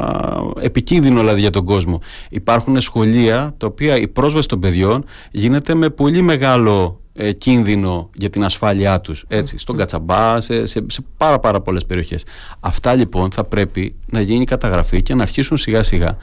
επικίνδυνο 0.61 1.20
δηλαδή 1.20 1.40
για 1.40 1.50
τον 1.50 1.64
κόσμο. 1.64 2.00
Υπάρχουν 2.31 2.81
σχολεία 2.81 3.55
τα 3.57 3.66
οποία 3.66 3.96
η 3.96 4.09
πρόσβαση 4.09 4.48
των 4.48 4.61
παιδιών 4.61 5.05
γίνεται 5.31 5.74
με 5.74 5.88
πολύ 5.88 6.22
μεγάλο 6.22 7.01
ε, 7.14 7.33
κίνδυνο 7.33 8.11
για 8.14 8.31
την 8.31 8.44
ασφάλειά 8.44 9.01
τους 9.01 9.25
έτσι, 9.29 9.59
στον 9.59 9.77
Κατσαμπά, 9.77 10.40
σε, 10.40 10.66
σε, 10.66 10.85
σε 10.87 11.05
πάρα 11.16 11.38
πάρα 11.38 11.61
πολλές 11.61 11.87
περιοχές 11.87 12.25
αυτά 12.61 12.94
λοιπόν 12.94 13.33
θα 13.33 13.44
πρέπει 13.44 13.94
να 14.07 14.20
γίνει 14.20 14.44
καταγραφή 14.44 15.03
και 15.03 15.14
να 15.14 15.22
αρχίσουν 15.22 15.57
σιγά 15.57 15.83
σιγά 15.83 16.16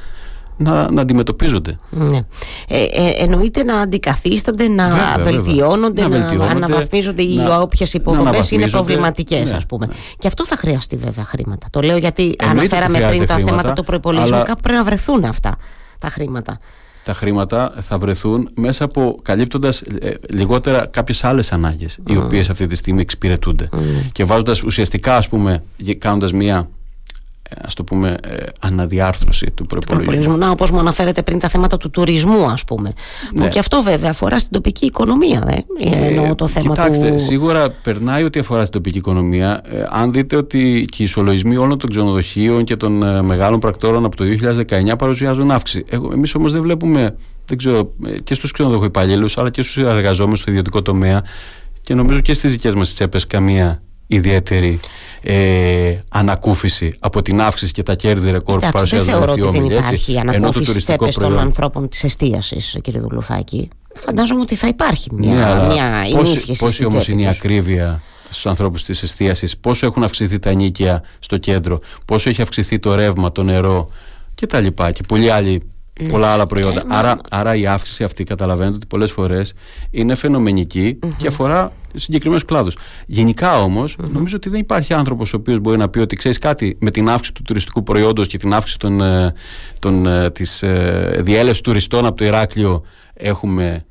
να, 0.60 0.92
να 0.92 1.02
αντιμετωπίζονται. 1.02 1.80
Ναι. 1.90 2.18
Ε, 2.68 2.84
ε, 2.84 3.10
εννοείται 3.18 3.64
να 3.64 3.80
αντικαθίστανται, 3.80 4.68
να 4.68 5.16
βελτιώνονται, 5.20 6.08
να, 6.08 6.18
να, 6.18 6.34
να 6.34 6.46
αναβαθμίζονται 6.46 7.22
οι 7.22 7.40
όποιες 7.62 7.94
υποδομές 7.94 8.52
είναι 8.52 8.70
προβληματικές, 8.70 9.50
ναι, 9.50 9.56
ας 9.56 9.66
πούμε. 9.66 9.86
Ναι. 9.86 9.94
Και 10.18 10.28
αυτό 10.28 10.46
θα 10.46 10.58
χρειαστεί 10.58 10.98
βέβαια 10.98 11.26
χρήματα. 11.26 11.68
Το 11.72 11.82
λέω 11.82 11.98
γιατί 11.98 12.36
αναφέραμε 12.40 13.00
πριν 13.00 13.26
τα 13.26 13.36
θέματα 13.36 13.74
του 13.74 13.84
προπολογισμού. 13.84 14.36
Αλλά... 14.36 14.46
Κάπου 14.46 14.62
πρέπει 14.62 14.78
να 14.78 14.84
βρεθούν 14.84 15.24
αυτά 15.24 15.56
τα 16.00 16.10
χρήματα 16.10 16.60
τα 17.04 17.14
χρήματα 17.14 17.74
θα 17.82 17.98
βρεθούν 17.98 18.50
μέσα 18.54 18.84
από 18.84 19.20
καλύπτοντας 19.22 19.82
ε, 19.82 20.14
λιγότερα 20.30 20.86
κάποιες 20.86 21.24
άλλες 21.24 21.52
ανάγκες 21.52 22.00
οι 22.08 22.18
οποίες 22.18 22.50
αυτή 22.50 22.68
τη 22.68 22.76
στιγμή 22.76 23.02
εξυπηρετούνται. 23.02 23.70
Και 24.12 24.24
βάζοντας 24.24 24.64
ουσιαστικά 24.64 25.16
ας 25.16 25.28
πούμε 25.28 25.64
κάνοντας 25.98 26.34
μια 26.34 26.70
ας 27.62 27.74
το 27.74 27.84
πούμε, 27.84 28.16
ε, 28.24 28.36
αναδιάρθρωση 28.60 29.52
του 29.52 29.66
προπολογισμού. 29.66 30.38
Να, 30.38 30.50
όπως 30.50 30.72
μου 30.72 30.80
αναφέρετε 30.80 31.24
πριν 31.24 31.40
τα 31.40 31.48
θέματα 31.48 31.78
του 31.78 31.90
τουρισμού, 31.90 32.46
ας 32.46 32.64
πούμε. 32.64 32.94
Ναι. 33.34 33.44
Που 33.44 33.50
και 33.50 33.60
αυτό 33.60 33.82
βέβαια 33.82 34.10
αφορά 34.10 34.40
στην 34.40 34.52
τοπική 34.52 34.86
οικονομία, 34.86 35.44
δε, 35.46 35.88
ε, 35.90 36.08
εννοώ 36.08 36.36
το 36.36 36.48
θέμα 36.48 36.70
κοιτάξτε, 36.76 37.18
σίγουρα 37.18 37.70
περνάει 37.70 38.24
ότι 38.24 38.40
αφορά 38.40 38.60
στην 38.62 38.74
τοπική 38.74 38.98
οικονομία. 38.98 39.62
Ε, 39.66 39.86
αν 39.90 40.12
δείτε 40.12 40.36
ότι 40.36 40.86
και 40.92 41.02
οι 41.02 41.06
ισολογισμοί 41.06 41.58
όλων 41.58 41.78
των 41.78 41.90
ξενοδοχείων 41.90 42.64
και 42.64 42.76
των 42.76 43.04
ε, 43.04 43.22
μεγάλων 43.22 43.60
πρακτόρων 43.60 44.06
από 44.06 44.16
το 44.16 44.24
2019 44.70 44.98
παρουσιάζουν 44.98 45.52
αύξηση. 45.52 45.86
Εμείς 46.14 46.36
όμως 46.36 46.52
δεν 46.52 46.62
βλέπουμε, 46.62 47.16
δεν 47.46 47.58
ξέρω, 47.58 47.94
και 48.24 48.34
στους 48.34 48.52
ξενοδοχοϊπαλλήλους, 48.52 49.38
αλλά 49.38 49.50
και 49.50 49.62
στους 49.62 49.78
εργαζόμενους 49.78 50.40
στο 50.40 50.52
ιδιωτικό 50.52 50.82
τομέα 50.82 51.24
και 51.82 51.96
νομίζω 51.96 52.20
και 52.20 52.34
στις 52.34 52.52
δικές 52.52 52.74
μας 52.74 52.94
τσέπες 52.94 53.28
καμία 53.28 53.82
ιδιαίτερη 54.12 54.80
ε, 55.22 55.96
ανακούφιση 56.10 56.96
από 57.00 57.22
την 57.22 57.42
αύξηση 57.42 57.72
και 57.72 57.84
τα 57.84 57.96
κέρδη 57.96 58.32
ρεκόρ 58.32 58.60
που 58.60 58.70
παρουσιάζουν 58.72 59.08
Δεν 59.08 59.16
θεωρώ 59.16 59.32
ότι 59.32 59.58
δεν 59.58 59.66
υπάρχει 59.66 60.18
ανακούφιση 60.18 60.72
στι 60.72 60.82
τσέπε 60.82 61.08
των 61.08 61.40
ανθρώπων 61.40 61.90
της 61.90 62.04
εστίασης, 62.04 62.78
κύριε 62.82 63.00
Δουλουφάκη. 63.00 63.70
Φαντάζομαι 63.96 64.42
ότι 64.42 64.56
θα 64.56 64.68
υπάρχει 64.68 65.10
μια, 65.14 65.34
ναι, 65.34 65.74
μια 65.74 66.04
ενίσχυση. 66.18 66.60
Πόση 66.60 66.86
όμως 66.86 67.08
είναι 67.08 67.22
η 67.22 67.28
ακρίβεια 67.28 68.02
στους 68.24 68.46
ανθρώπους 68.46 68.84
της 68.84 69.04
εστίασης, 69.04 69.58
πόσο 69.58 69.86
έχουν 69.86 70.04
αυξηθεί 70.04 70.40
τα 70.40 70.54
νίκια 70.54 71.04
στο 71.20 71.38
κέντρο, 71.38 71.80
πόσο 72.06 72.30
έχει 72.30 72.42
αυξηθεί 72.42 72.80
το 72.80 72.96
ρεύμα, 72.96 73.32
το 73.32 73.44
νερό 73.44 73.90
κτλ. 74.36 74.66
Και, 74.68 74.92
και 74.92 75.04
πολλοί 75.08 75.30
άλλοι 75.30 75.62
ναι. 76.02 76.10
πολλά 76.10 76.28
άλλα 76.28 76.46
προϊόντα. 76.46 76.80
Ε, 76.80 76.86
άρα, 76.88 77.18
άρα 77.30 77.56
η 77.56 77.68
αύξηση 77.68 78.04
αυτή 78.04 78.24
καταλαβαίνετε 78.24 78.76
ότι 78.76 78.86
πολλές 78.86 79.12
φορές 79.12 79.54
είναι 79.92 80.16
και 81.18 81.28
αφορά 81.28 81.72
συγκεκριμένους 81.94 82.46
κλάδους. 82.46 82.78
Γενικά 83.06 83.68
νομίζω 84.12 84.36
ότι 84.36 84.50
δεν 84.50 84.60
υπάρχει 84.60 84.94
άνθρωπος 84.94 85.34
ο 85.34 85.38
οποίος 85.38 85.60
μπορεί 85.60 85.78
να 85.78 85.90
πει 85.90 86.00
ότι 86.00 86.16
ξέρεις 86.16 86.38
κάτι 86.38 86.78
με 86.80 86.92
την 86.92 87.10
αύξηση 87.10 87.34
του 87.34 87.42
τουριστικού 87.42 87.84
προϊόντος 87.84 88.28
και 88.28 88.38
την 88.38 88.54
αύξηση 88.54 88.80
των, 88.80 89.02
ε, 89.02 89.34
των, 89.80 90.06
ε, 90.06 90.32
της 90.32 90.64
διέλευσης 91.20 91.62
τουριστών 91.62 92.06
από 92.06 92.18
το 92.18 92.26
Ηράκλειο 92.26 92.84
έχουμε 93.14 93.86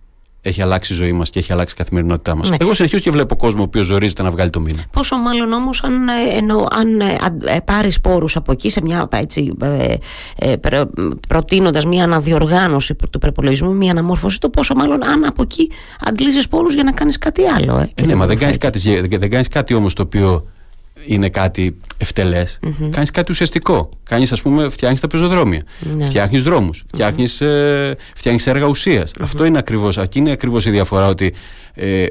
έχει 0.48 0.62
αλλάξει 0.62 0.92
η 0.92 0.96
ζωή 0.96 1.12
μας 1.12 1.30
και 1.30 1.38
έχει 1.38 1.52
αλλάξει 1.52 1.74
η 1.74 1.78
καθημερινότητά 1.78 2.36
μας. 2.36 2.50
Ναι. 2.50 2.56
Εγώ 2.60 2.74
συνεχίζω 2.74 3.02
και 3.02 3.10
βλέπω 3.10 3.36
κόσμο 3.36 3.60
ο 3.60 3.64
οποίος 3.64 3.86
ζορίζεται 3.86 4.22
να 4.22 4.30
βγάλει 4.30 4.50
το 4.50 4.60
μήνα. 4.60 4.84
Πόσο 4.92 5.16
μάλλον 5.16 5.52
όμως 5.52 5.82
αν, 5.82 6.08
ε, 6.08 6.12
αν 6.70 7.00
ε, 7.00 7.16
ε, 7.44 7.60
πάρεις 7.64 8.00
πόρους 8.00 8.36
από 8.36 8.52
εκεί 8.52 8.70
σε 8.70 8.80
μια 8.82 9.08
έτσι, 9.12 9.56
ε, 10.38 10.54
προτείνοντας 11.28 11.84
μια 11.84 12.04
αναδιοργάνωση 12.04 12.94
του 13.10 13.18
προπολογισμού, 13.18 13.74
μια 13.74 13.90
αναμόρφωση 13.90 14.40
του, 14.40 14.50
πόσο 14.50 14.74
μάλλον 14.74 15.04
αν 15.04 15.24
από 15.24 15.42
εκεί 15.42 15.70
αντλήσεις 16.00 16.48
πόρους 16.48 16.74
για 16.74 16.82
να 16.82 16.92
κάνεις 16.92 17.18
κάτι 17.18 17.42
άλλο. 17.46 17.86
Ε, 17.94 18.04
ναι, 18.04 18.14
μα 18.14 18.26
δεν 18.26 18.38
κάνεις 18.38 18.58
κάτι, 18.58 19.00
δεν 19.16 19.48
κάτι 19.50 19.74
όμως 19.74 19.94
το 19.94 20.02
οποίο 20.02 20.46
είναι 21.06 21.28
κάτι 21.28 21.76
ευτελές. 21.98 22.58
Mm-hmm. 22.62 22.88
Κάνεις 22.90 23.10
κάτι 23.10 23.30
ουσιαστικό. 23.32 23.88
Κάνεις, 24.02 24.32
ας 24.32 24.42
πούμε, 24.42 24.68
φτιάχνεις 24.68 25.00
τα 25.00 25.06
πεζοδρόμια. 25.06 25.62
Ναι. 25.96 26.04
Φτιάχνεις 26.04 26.42
δρόμους. 26.42 26.84
Φτιάχνεις 26.86 27.42
mm-hmm. 27.42 28.46
έργα 28.46 28.66
ουσίας. 28.66 29.10
Mm-hmm. 29.10 29.22
Αυτό 29.22 29.44
είναι 29.44 29.58
ακριβώς. 29.58 29.98
Εκεί 29.98 30.18
είναι 30.18 30.30
ακριβώς 30.30 30.66
η 30.66 30.70
διαφορά 30.70 31.06
ότι 31.06 31.34
ε, 31.74 32.06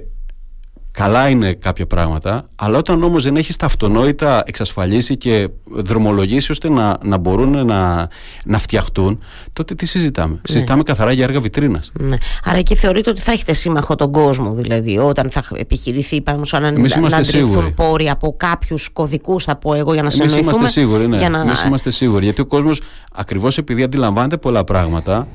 Καλά 0.97 1.29
είναι 1.29 1.53
κάποια 1.53 1.87
πράγματα, 1.87 2.49
αλλά 2.55 2.77
όταν 2.77 3.03
όμως 3.03 3.23
δεν 3.23 3.35
έχεις 3.35 3.55
τα 3.55 3.65
αυτονόητα 3.65 4.43
εξασφαλίσει 4.45 5.17
και 5.17 5.49
δρομολογήσει 5.65 6.51
ώστε 6.51 6.69
να, 6.69 6.97
να 7.03 7.17
μπορούν 7.17 7.65
να, 7.65 8.07
να 8.45 8.57
φτιαχτούν, 8.57 9.19
τότε 9.53 9.75
τι 9.75 9.85
συζητάμε. 9.85 10.33
Ναι. 10.33 10.39
Συζητάμε 10.43 10.83
καθαρά 10.83 11.11
για 11.11 11.23
έργα 11.23 11.39
βιτρίνας. 11.39 11.91
Ναι. 11.99 12.15
Άρα 12.43 12.57
εκεί 12.57 12.75
θεωρείτε 12.75 13.09
ότι 13.09 13.21
θα 13.21 13.31
έχετε 13.31 13.53
σύμμαχο 13.53 13.95
τον 13.95 14.11
κόσμο, 14.11 14.53
δηλαδή, 14.53 14.97
όταν 14.97 15.29
θα 15.29 15.43
επιχειρηθεί 15.55 16.21
πάνω 16.21 16.45
σαν 16.45 16.61
να, 16.61 16.71
να 17.09 17.17
αντιληφθούν 17.17 17.73
πόροι 17.73 18.09
από 18.09 18.35
κάποιους 18.37 18.89
κωδικούς, 18.89 19.43
θα 19.43 19.55
πω 19.55 19.73
εγώ, 19.73 19.93
για 19.93 20.03
να 20.03 20.09
σε 20.09 20.21
Εμείς 20.21 20.35
είμαστε 20.35 20.67
σίγουροι, 20.67 21.07
ναι. 21.07 21.29
Να... 21.29 21.39
Εμείς 21.39 21.63
είμαστε 21.63 21.91
σίγουροι, 21.91 22.23
γιατί 22.23 22.41
ο 22.41 22.45
κόσμος 22.45 22.81
ακριβώς 23.13 23.57
επειδή 23.57 23.83
αντιλαμβάνεται 23.83 24.37
πολλά 24.37 24.63
πράγματα, 24.63 25.27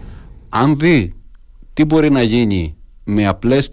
αν 0.49 0.79
δει 0.79 1.13
τι 1.73 1.85
μπορεί 1.85 2.11
να 2.11 2.23
γίνει 2.23 2.77
με 3.05 3.27
απλές 3.27 3.69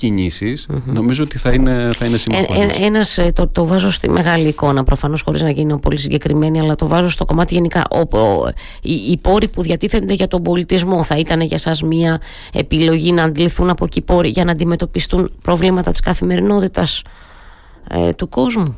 νομίζω 0.86 1.24
ότι 1.24 1.38
θα 1.38 1.52
είναι, 1.52 1.90
θα 1.96 2.06
είναι 2.06 2.18
σημαντικό. 2.18 2.54
Ε, 2.54 2.86
ένας, 2.86 3.18
ε, 3.18 3.32
το, 3.32 3.48
το 3.48 3.66
βάζω 3.66 3.92
στη 3.92 4.10
μεγάλη 4.10 4.48
εικόνα 4.48 4.84
προφανώς 4.84 5.22
χωρίς 5.22 5.42
να 5.42 5.50
γίνει 5.50 5.80
πολύ 5.80 5.98
συγκεκριμένη 5.98 6.60
αλλά 6.60 6.76
το 6.76 6.88
βάζω 6.88 7.10
στο 7.10 7.26
κομμάτι 7.26 7.54
γενικά. 7.54 7.84
Ο, 7.92 8.18
ο, 8.18 8.48
οι, 8.82 8.94
οι 8.94 9.18
πόροι 9.18 9.48
που 9.48 9.62
διατίθενται 9.62 10.14
για 10.14 10.28
τον 10.28 10.44
πολιτισμό 10.44 11.04
θα 11.04 11.18
ήταν 11.18 11.42
για 11.42 11.58
σας 11.58 11.82
μια 11.84 12.22
επιλογή 12.54 13.12
να 13.12 13.24
αντιληφθούν 13.24 13.70
από 13.70 13.86
εκεί 13.86 14.02
πόροι 14.02 14.30
για 14.30 14.46
να 14.46 14.52
αντιμετωπιστούν 14.52 15.32
προβλήματα 15.42 15.92
της 15.92 16.00
καθημερινότητας 16.00 17.02
ε, 17.90 18.14
του 18.14 18.30
κόσμου; 18.30 18.78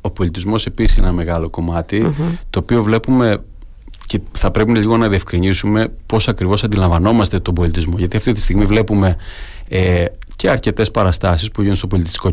Ο 0.00 0.10
πολιτισμός 0.10 0.66
επίσης 0.66 0.96
είναι 0.96 1.06
ένα 1.06 1.14
μεγάλο 1.14 1.50
το 2.50 2.58
οποίο 2.58 2.82
βλέπουμε 2.82 3.42
και 4.14 4.20
θα 4.32 4.50
πρέπει 4.50 4.72
λίγο 4.72 4.96
να 4.96 5.08
διευκρινίσουμε 5.08 5.88
πώς 6.06 6.28
ακριβώς 6.28 6.64
αντιλαμβανόμαστε 6.64 7.38
τον 7.38 7.54
πολιτισμό. 7.54 7.94
Γιατί 7.98 8.16
αυτή 8.16 8.32
τη 8.32 8.40
στιγμή 8.40 8.64
βλέπουμε 8.64 9.16
ε, 9.68 10.04
και 10.36 10.50
αρκετές 10.50 10.90
παραστάσεις 10.90 11.50
που 11.50 11.60
γίνονται 11.60 11.78
στο 11.78 11.86
πολιτιστικό 11.86 12.32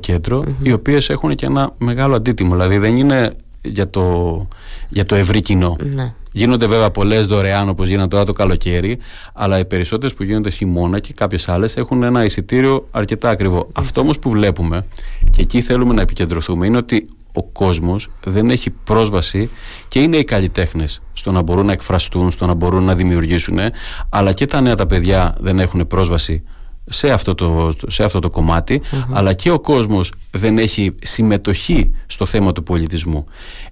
οι 0.62 0.72
οποίες 0.72 1.10
έχουν 1.10 1.36
και 1.36 1.46
ένα 1.46 1.74
μεγάλο 1.78 2.16
αντίτιμο. 2.16 2.52
Δηλαδή 2.52 2.78
δεν 2.78 2.98
είναι 2.98 3.34
για 3.62 3.90
το, 3.90 4.48
για 4.90 5.06
το 5.06 5.16
ευρύ 5.16 5.42
κοινό. 5.42 5.76
Ναι. 5.94 6.14
Γίνονται 6.32 6.66
βέβαια 6.66 6.92
πολλές 6.92 7.28
δωρεάν 7.28 7.70
όπως 7.70 7.88
γίνανε 7.88 8.08
τώρα 8.08 8.24
το 8.26 8.34
καλοκαίρι, 8.34 8.98
αλλά 9.34 9.60
οι 9.60 9.66
περισσότερες 9.66 10.14
που 10.14 10.24
γίνονται 10.24 10.50
χειμώνα 10.50 11.00
και 11.00 11.14
κάποιες 11.14 11.50
άλλες 11.50 11.78
έχουν 11.78 12.04
ένα 12.04 12.26
εισιτήριο 12.26 12.88
αρκετά 12.92 13.30
ακριβό. 13.30 13.70
Αυτό 13.74 14.02
όμως 14.02 14.20
που 14.20 14.30
βλέπουμε, 14.30 14.86
και 15.30 15.42
εκεί 15.42 15.62
θέλουμε 15.62 15.94
να 15.94 16.02
επικεντρωθούμε, 16.02 16.66
είναι 16.66 16.78
ότι 16.78 17.08
ο 17.34 17.44
κόσμος 17.44 18.10
δεν 18.24 18.50
έχει 18.50 18.70
πρόσβαση 18.70 19.50
και 19.88 20.02
είναι 20.02 20.18
οι 20.18 20.24
καλλιτέχνες 20.24 21.02
στο 21.14 21.32
να 21.32 21.42
μπορούν 21.42 21.66
να 21.66 21.72
εκφραστούν, 21.72 22.32
στο 22.32 22.46
να 22.46 22.54
μπορούν 22.54 22.84
να 22.84 22.96
δημιουργήσουν 22.96 23.58
αλλά 24.10 24.34
και 24.34 24.46
τα 24.46 24.62
νέα 24.62 24.76
τα 24.76 24.86
παιδιά 24.86 25.36
δεν 25.40 25.60
έχουν 25.60 25.88
πρόσβαση 25.88 26.44
σε 26.86 27.12
αυτό 27.12 27.36
το, 27.36 27.72
σε 27.88 28.04
αυτό 28.04 28.20
το 28.20 28.30
κομματι 28.30 28.82
αλλά 29.12 29.34
και 29.34 29.52
ο 29.52 29.60
κόσμος 29.60 30.12
δεν 30.32 30.58
έχει 30.58 30.96
συμμετοχή 31.02 31.92
στο 32.06 32.26
θέμα 32.26 32.52
του 32.52 32.64
πολιτισμού. 32.64 33.26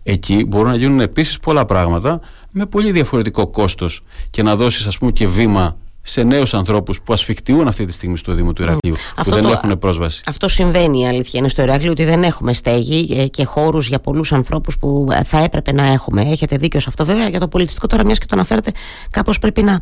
Εκεί 0.03 0.45
μπορούν 0.45 0.69
να 0.69 0.75
γίνουν 0.75 0.99
επίσης 0.99 1.39
πολλά 1.39 1.65
πράγματα 1.65 2.19
με 2.51 2.65
πολύ 2.65 2.91
διαφορετικό 2.91 3.47
κόστος 3.47 4.01
και 4.29 4.43
να 4.43 4.55
δώσεις 4.55 4.87
ας 4.87 4.97
πούμε 4.97 5.11
και 5.11 5.27
βήμα 5.27 5.77
σε 6.09 6.23
νέους 6.23 6.53
ανθρώπους 6.53 7.01
που 7.01 7.13
ασφιχτιούν 7.13 7.67
αυτή 7.67 7.85
τη 7.85 7.91
στιγμή 7.91 8.17
στο 8.17 8.33
Δήμο 8.33 8.53
του 8.53 8.61
Ηρακλείου, 8.61 8.95
που 9.23 9.31
δεν 9.31 9.45
έχουν 9.45 9.79
πρόσβαση. 9.79 10.21
Αυτό 10.25 10.47
συμβαίνει 10.47 10.99
η 10.99 11.07
αλήθεια 11.07 11.39
είναι 11.39 11.49
στο 11.49 11.61
Ηράκλειο 11.61 11.91
ότι 11.91 12.05
δεν 12.05 12.23
έχουμε 12.23 12.53
στέγη 12.53 13.17
ε, 13.19 13.27
και 13.27 13.45
χώρους 13.45 13.87
για 13.87 13.99
πολλούς 13.99 14.33
ανθρώπους 14.33 14.77
που 14.77 15.07
ε, 15.11 15.23
θα 15.23 15.43
έπρεπε 15.43 15.71
να 15.71 15.85
έχουμε. 15.85 16.21
Έχετε 16.21 16.57
δίκιο 16.57 16.79
σε 16.79 16.85
αυτό. 16.89 17.05
Βέβαια 17.05 17.29
για 17.29 17.39
το 17.39 17.47
πολιτιστικό 17.47 17.87
τώρα, 17.87 18.05
μιας 18.05 18.17
και 18.17 18.25
το 18.25 18.35
αναφέρετε, 18.35 18.71
κάπως 19.11 19.39
πρέπει 19.39 19.61
να, 19.61 19.81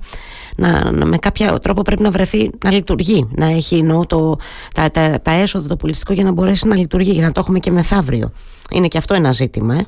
να, 0.55 0.91
να, 0.91 1.05
με 1.05 1.17
κάποιο 1.17 1.59
τρόπο 1.59 1.81
πρέπει 1.81 2.01
να 2.01 2.11
βρεθεί 2.11 2.49
να 2.63 2.71
λειτουργεί. 2.71 3.29
Να 3.31 3.45
έχει 3.45 3.75
εννοώ 3.75 4.05
το, 4.05 4.37
τα, 4.73 4.91
τα, 4.91 5.21
τα 5.21 5.31
έσοδα 5.31 5.67
το 5.67 5.75
πολιτιστικό 5.75 6.13
για 6.13 6.23
να 6.23 6.31
μπορέσει 6.31 6.67
να 6.67 6.75
λειτουργεί, 6.75 7.11
για 7.11 7.25
να 7.25 7.31
το 7.31 7.39
έχουμε 7.39 7.59
και 7.59 7.71
μεθαύριο. 7.71 8.31
Είναι 8.71 8.87
και 8.87 8.97
αυτό 8.97 9.13
ένα 9.13 9.31
ζήτημα. 9.31 9.75
Ε. 9.75 9.85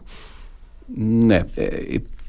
Ναι. 0.98 1.40
Ε, 1.56 1.68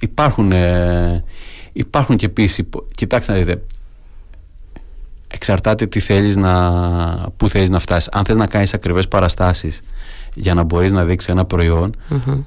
υπάρχουν, 0.00 0.52
ε, 0.52 1.24
υπάρχουν 1.72 2.16
και 2.16 2.26
επίση. 2.26 2.68
Κοιτάξτε 2.94 3.32
να 3.32 3.38
δείτε 3.38 3.62
εξαρτάται 5.32 5.86
τι 5.86 6.00
θέλεις 6.00 6.36
να, 6.36 6.70
πού 7.36 7.48
θέλεις 7.48 7.70
να 7.70 7.78
φτάσεις. 7.78 8.08
Αν 8.12 8.24
θες 8.24 8.36
να 8.36 8.46
κάνεις 8.46 8.74
ακριβές 8.74 9.08
παραστάσεις 9.08 9.80
για 10.34 10.54
να 10.54 10.62
μπορείς 10.62 10.92
να 10.92 11.04
δείξεις 11.04 11.30
ένα 11.30 11.44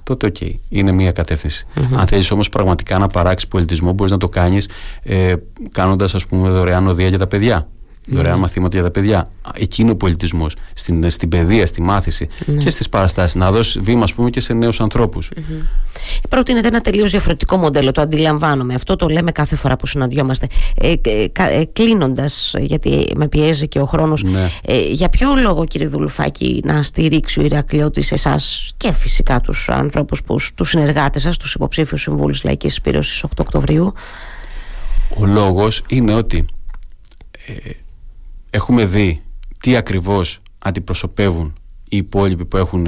τότε 0.04 0.26
οκ, 0.26 0.36
είναι 0.69 0.93
μια 0.93 1.12
κατεύθυνση. 1.12 1.65
Αν 1.96 2.08
θέλεις 2.08 2.32
όμως 2.32 2.50
πραγματικά 2.50 2.98
να 2.98 3.08
παράξεις 3.08 3.50
πολιτισμό, 3.50 3.91
μπορείς 3.91 4.12
να 4.12 4.17
το 4.17 4.30
κάνεις 4.30 4.69
ε, 5.04 5.34
κάνοντας 5.72 6.15
ας 6.15 6.26
πούμε 6.26 6.50
δωρεάν 6.50 6.88
ωδεία 6.88 7.08
για 7.08 7.17
τα 7.17 7.28
παιδιά 7.28 7.67
δωρεάν 8.06 8.39
μαθήματα 8.39 8.76
για 8.76 8.86
τα 8.86 8.92
παιδιά. 8.92 9.30
Εκεί 9.60 9.82
είναι 9.82 9.92
ο 9.92 9.96
πολιτισμός. 9.96 10.56
Στην, 10.74 11.10
στην 11.10 11.30
παιδεία, 11.30 11.68
στη 11.68 11.82
μάθηση 11.82 12.28
ναι. 12.46 12.63
και 12.63 12.70
στις 12.70 12.89
παραστάσεις. 12.89 13.36
Να 13.36 13.52
δώσεις 13.52 13.80
βήμα, 13.82 14.04
ας 14.04 14.13
πούμε, 14.13 14.30
και 14.30 14.39
σε 14.39 14.54
νέους 14.54 14.80
ανθρώπους. 14.82 15.30
Mm-hmm. 15.36 15.66
Προτείνεται 16.30 16.68
ένα 16.68 16.82
τελείως 16.82 17.12
διαφορετικό 17.12 17.58
μοντέλο. 17.58 17.92
Το 17.92 18.02
αντιλαμβάνομαι. 18.02 18.74
Αυτό 18.74 18.96
το 18.96 19.08
λέμε 19.08 19.32
κάθε 19.32 19.56
φορά 19.56 19.76
που 19.76 19.86
συναντιόμαστε. 19.86 20.48
Ε, 20.78 20.94
ε, 21.02 21.28
ε 21.36 21.66
Κλείνοντας, 21.74 22.54
γιατί 22.60 23.12
με 23.16 23.28
πιέζει 23.28 23.68
και 23.68 23.80
ο 23.80 23.86
χρόνος, 23.86 24.24
ναι. 24.24 24.50
ε, 24.66 24.80
για 24.80 25.10
ποιο 25.10 25.34
λόγο, 25.36 25.66
κύριε 25.66 25.88
Δουλουφάκη, 25.88 26.62
να 26.66 26.84
στηρίξει 26.84 27.39
ο 27.39 27.44
Ηρακλειώτης 27.44 28.12
εσάς 28.12 28.74
και 28.78 28.94
φυσικά 28.94 29.42
τους 29.42 29.70
ανθρώπους, 29.70 30.22
τους 30.56 30.70
συνεργάτες 30.70 31.22
σας, 31.22 31.38
τους 31.38 31.54
υποψήφιους 31.54 32.02
συμβούλους 32.02 32.44
Λαϊκής 32.44 32.74
Σπήρωση 32.74 33.28
8 33.28 33.30
Οκτωβρίου; 33.38 33.94
Ο 35.18 35.26
λόγος 35.26 35.84
είναι 35.88 36.13
ότι 36.13 36.46
ε, 37.46 37.70
έχουμε 38.54 38.86
δει 38.86 39.22
τι 39.60 39.76
ακριβώς 39.76 40.42
αντιπροσωπεύουν 40.60 41.54
οι 41.89 41.98
υπόλοιποι 41.98 42.46
που 42.46 42.58
έχουν 42.58 42.88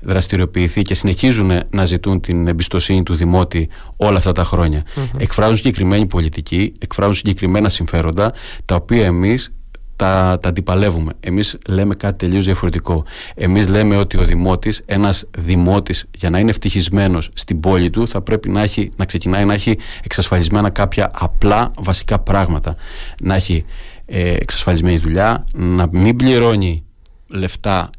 δραστηριοποιηθεί 0.00 0.82
και 0.82 0.94
συνεχίζουν 0.94 1.50
να 1.70 1.84
ζητούν 1.84 2.20
την 2.20 2.48
εμπιστοσύνη 2.48 3.02
του 3.02 3.14
Δημότη 3.14 3.68
όλα 3.96 4.18
αυτά 4.18 4.32
τα 4.32 4.44
χρόνια. 4.44 4.82
Εκφράζουν 5.18 5.56
συγκεκριμένη 5.56 6.06
πολιτική, 6.06 6.72
εκφράζουν 6.78 7.14
συγκεκριμένα 7.14 7.68
συμφέροντα, 7.68 8.32
τα 8.64 8.74
οποία 8.74 9.04
εμείς 9.04 9.52
τα, 9.96 10.38
τα 10.42 10.48
αντιπαλεύουμε. 10.48 11.12
Εμείς 11.20 11.58
λέμε 11.68 11.94
κάτι 11.94 12.26
τελείως 12.26 12.44
διαφορετικό. 12.44 13.04
Εμείς 13.34 13.68
λέμε 13.68 13.96
ότι 13.96 14.18
ο 14.18 14.24
Δημότης, 14.24 14.82
ένας 14.86 15.28
Δημότης 15.38 16.06
για 16.16 16.30
να 16.30 16.38
είναι 16.38 16.50
ευτυχισμένος 16.50 17.30
στην 17.34 17.60
πόλη 17.60 17.90
του 17.90 18.08
θα 18.08 18.20
πρέπει 18.20 18.48
να, 18.48 18.62
έχει, 18.62 18.90
να 18.96 19.04
ξεκινάει 19.04 19.44
να 19.44 19.54
έχει 19.54 19.78
εξασφαλισμένα 20.04 20.70
κάποια 20.70 21.10
απλά 21.14 21.72
βασικά 21.78 22.18
πράγματα. 22.18 22.76
Να 23.22 23.34
έχει 23.34 23.64
ε, 24.12 24.34
εξασφαλισμένη 24.34 24.98
δουλειά, 24.98 25.44
να 25.54 25.88
μην 25.92 26.16
πληρώνει 26.16 26.84
λεφτά 27.26 27.90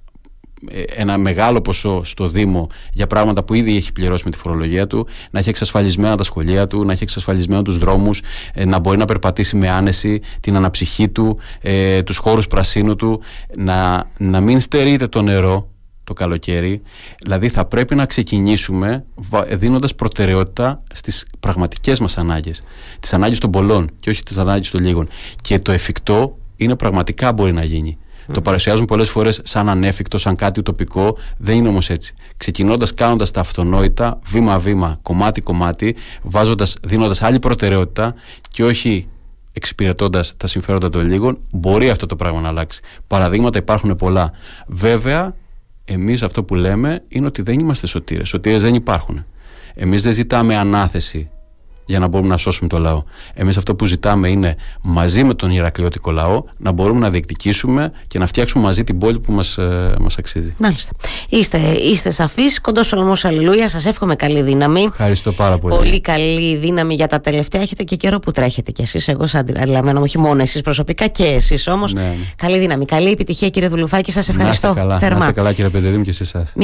ε, 0.70 0.82
ένα 0.82 1.18
μεγάλο 1.18 1.62
ποσό 1.62 2.04
στο 2.04 2.28
Δήμο 2.28 2.68
για 2.94 3.08
πράγματα 3.08 3.44
που 3.44 3.54
ήδη 3.54 3.76
έχει 3.76 3.92
πληρώσει 3.92 4.24
με 4.26 4.32
τη 4.32 4.38
φορολογία 4.38 4.88
του, 4.88 5.08
να 5.32 5.40
έχει 5.40 5.50
εξασφαλισμένα 5.50 6.18
τα 6.18 6.24
σχολεία 6.24 6.68
του, 6.68 6.86
να 6.86 6.92
έχει 6.92 7.04
εξασφαλισμένα 7.04 7.62
τους 7.62 7.78
δρόμους, 7.78 8.22
ε, 8.54 8.66
να 8.66 8.80
μπορεί 8.80 8.98
να 8.98 9.06
περπατήσει 9.06 9.56
με 9.56 9.70
άνεση 9.70 10.22
την 10.40 10.56
αναψυχή 10.56 11.10
του, 11.10 11.38
ε, 11.62 12.04
τους 12.04 12.18
χώρους 12.18 12.48
πρασίνου 12.48 12.96
του, 12.96 13.22
να, 13.58 14.10
να 14.18 14.40
μην 14.42 14.60
στερείται 14.60 15.08
το 15.08 15.22
νερό 15.22 15.71
το 16.04 16.14
καλοκαίρι. 16.14 16.82
Δηλαδή 17.24 17.50
θα 17.50 17.66
πρέπει 17.66 17.96
να 17.96 18.06
ξεκινήσουμε 18.06 19.06
δίνοντας 19.50 19.96
προτεραιότητα 19.96 20.82
στις 20.94 21.26
πραγματικές 21.40 22.00
μας 22.00 22.18
ανάγκες. 22.18 22.64
Τις 23.00 23.14
ανάγκες 23.14 23.40
των 23.40 23.52
πολλών 23.52 23.90
και 24.00 24.10
όχι 24.10 24.24
τις 24.24 24.38
ανάγκες 24.38 24.70
των 24.70 24.82
λίγων. 24.82 25.08
Και 25.42 25.60
το 25.60 25.72
εφικτό 25.72 26.38
είναι 26.56 26.76
πραγματικά 26.76 27.34
μπορεί 27.34 27.52
να 27.52 27.64
γίνει. 27.64 27.98
Το 28.34 28.42
παρουσιάζουν 28.42 28.86
πολλές 28.86 29.10
φορές 29.10 29.40
σαν 29.44 29.70
ανέφικτο, 29.70 30.18
σαν 30.18 30.36
κάτι 30.36 30.60
ουτοπικό. 30.60 31.18
Δεν 31.38 31.56
είναι 31.56 31.68
όμως 31.68 31.90
έτσι. 31.90 32.14
Ξεκινώντας 32.38 32.94
κάνοντας 32.94 33.32
τα 33.32 33.40
αυτονόητα, 33.40 34.20
βήμα-βήμα, 34.26 35.00
κομμάτι-κομμάτι, 35.02 35.96
βάζοντας, 36.22 36.76
δίνοντας 36.82 37.22
άλλη 37.22 37.40
προτεραιότητα 37.40 38.14
και 38.50 38.64
όχι 38.64 39.08
εξυπηρετώντας 39.54 40.34
τα 40.38 40.48
συμφέροντα 40.48 40.90
των 40.90 41.08
λίγων, 41.08 41.38
μπορεί 41.52 41.90
αυτό 41.90 42.06
το 42.06 42.16
πράγμα 42.16 42.42
να 42.42 42.48
αλλάξει. 42.48 42.82
Παραδείγματα 43.08 43.58
υπάρχουν 43.58 43.96
πολλά. 43.96 44.32
Βέβαια, 44.68 45.36
εμείς 45.86 46.24
αυτό 46.24 46.44
που 46.44 46.56
λέμε 46.56 47.04
είναι 47.08 47.26
ότι 47.26 47.42
δεν 47.42 47.60
είμαστε 47.60 47.88
σωτήρες. 47.88 48.30
Σωτήρες 48.30 48.62
δεν 48.62 48.74
υπάρχουν. 48.74 49.26
Εμείς 49.74 50.02
δεν 50.02 50.14
ζητάμε 50.14 50.58
ανάθεση 50.58 51.30
για 51.92 52.00
να 52.00 52.08
μπορούμε 52.08 52.30
να 52.30 52.38
σώσουμε 52.38 52.70
το 52.70 52.78
λαό. 52.78 53.04
Εμείς 53.34 53.58
αυτό 53.58 53.76
που 53.76 53.86
ζητάμε 53.86 54.30
είναι 54.30 54.56
μαζί 54.82 55.24
με 55.24 55.34
τον 55.34 55.52
Ηρακλειώτικο 55.52 56.12
λαό 56.12 56.44
να 56.58 56.72
μπορούμε 56.72 57.00
να 57.00 57.10
διεκδικήσουμε 57.10 57.92
και 58.08 58.20
να 58.20 58.28
φτιάξουμε 58.28 58.64
μαζί 58.64 58.84
την 58.84 58.98
πόλη 58.98 59.20
που 59.20 59.32
μας, 59.32 59.58
ε, 59.58 59.94
μας 60.00 60.18
αξίζει. 60.18 60.54
Μάλιστα. 60.58 60.92
Είστε, 61.30 61.58
είστε 61.92 62.12
σαφείς, 62.12 62.62
κοντός 62.62 62.88
Σολομός 62.88 63.26
Αλληλούια, 63.26 63.70
σας 63.70 63.86
εύχομαι 63.86 64.16
καλή 64.16 64.42
δύναμη. 64.42 64.84
Ευχαριστώ 64.84 65.32
πάρα 65.32 65.58
πολύ. 65.58 65.76
Πολύ 65.76 66.02
καλή 66.02 66.56
δύναμη 66.56 66.96
για 66.96 67.08
τα 67.08 67.22
τελευταία. 67.22 67.62
Έχετε 67.62 67.84
και 67.84 67.96
καιρό 67.96 68.20
που 68.20 68.32
τρέχετε 68.32 68.72
κι 68.72 68.82
εσείς. 68.82 69.08
Εγώ 69.08 69.28
σαν 69.28 69.40
αντιλαμβάνω, 69.40 70.02
όχι 70.02 70.18
μόνο 70.18 70.42
εσείς 70.42 70.62
προσωπικά 70.62 71.08
και 71.08 71.24
εσείς 71.24 71.68
όμως. 71.68 71.94
Ναι, 71.94 72.02
ναι. 72.02 72.16
Καλή 72.36 72.60
δύναμη. 72.60 72.86
Καλή 72.86 73.12
επιτυχία 73.12 73.50
κύριε 73.50 73.70
Δουλουφάκη, 73.70 74.12
σας 74.12 74.30
ευχαριστώ. 74.30 74.68
Να 74.68 74.74
είστε 74.74 74.82
καλά, 74.82 75.00
θερμά. 75.00 75.20
Να 75.20 75.26
είστε 75.26 75.40
καλά 75.40 75.54
κύριε 75.54 75.70
Πεντεδίμου 75.70 76.04
και 76.04 76.14
σε 76.14 76.24
εσάς. 76.24 76.54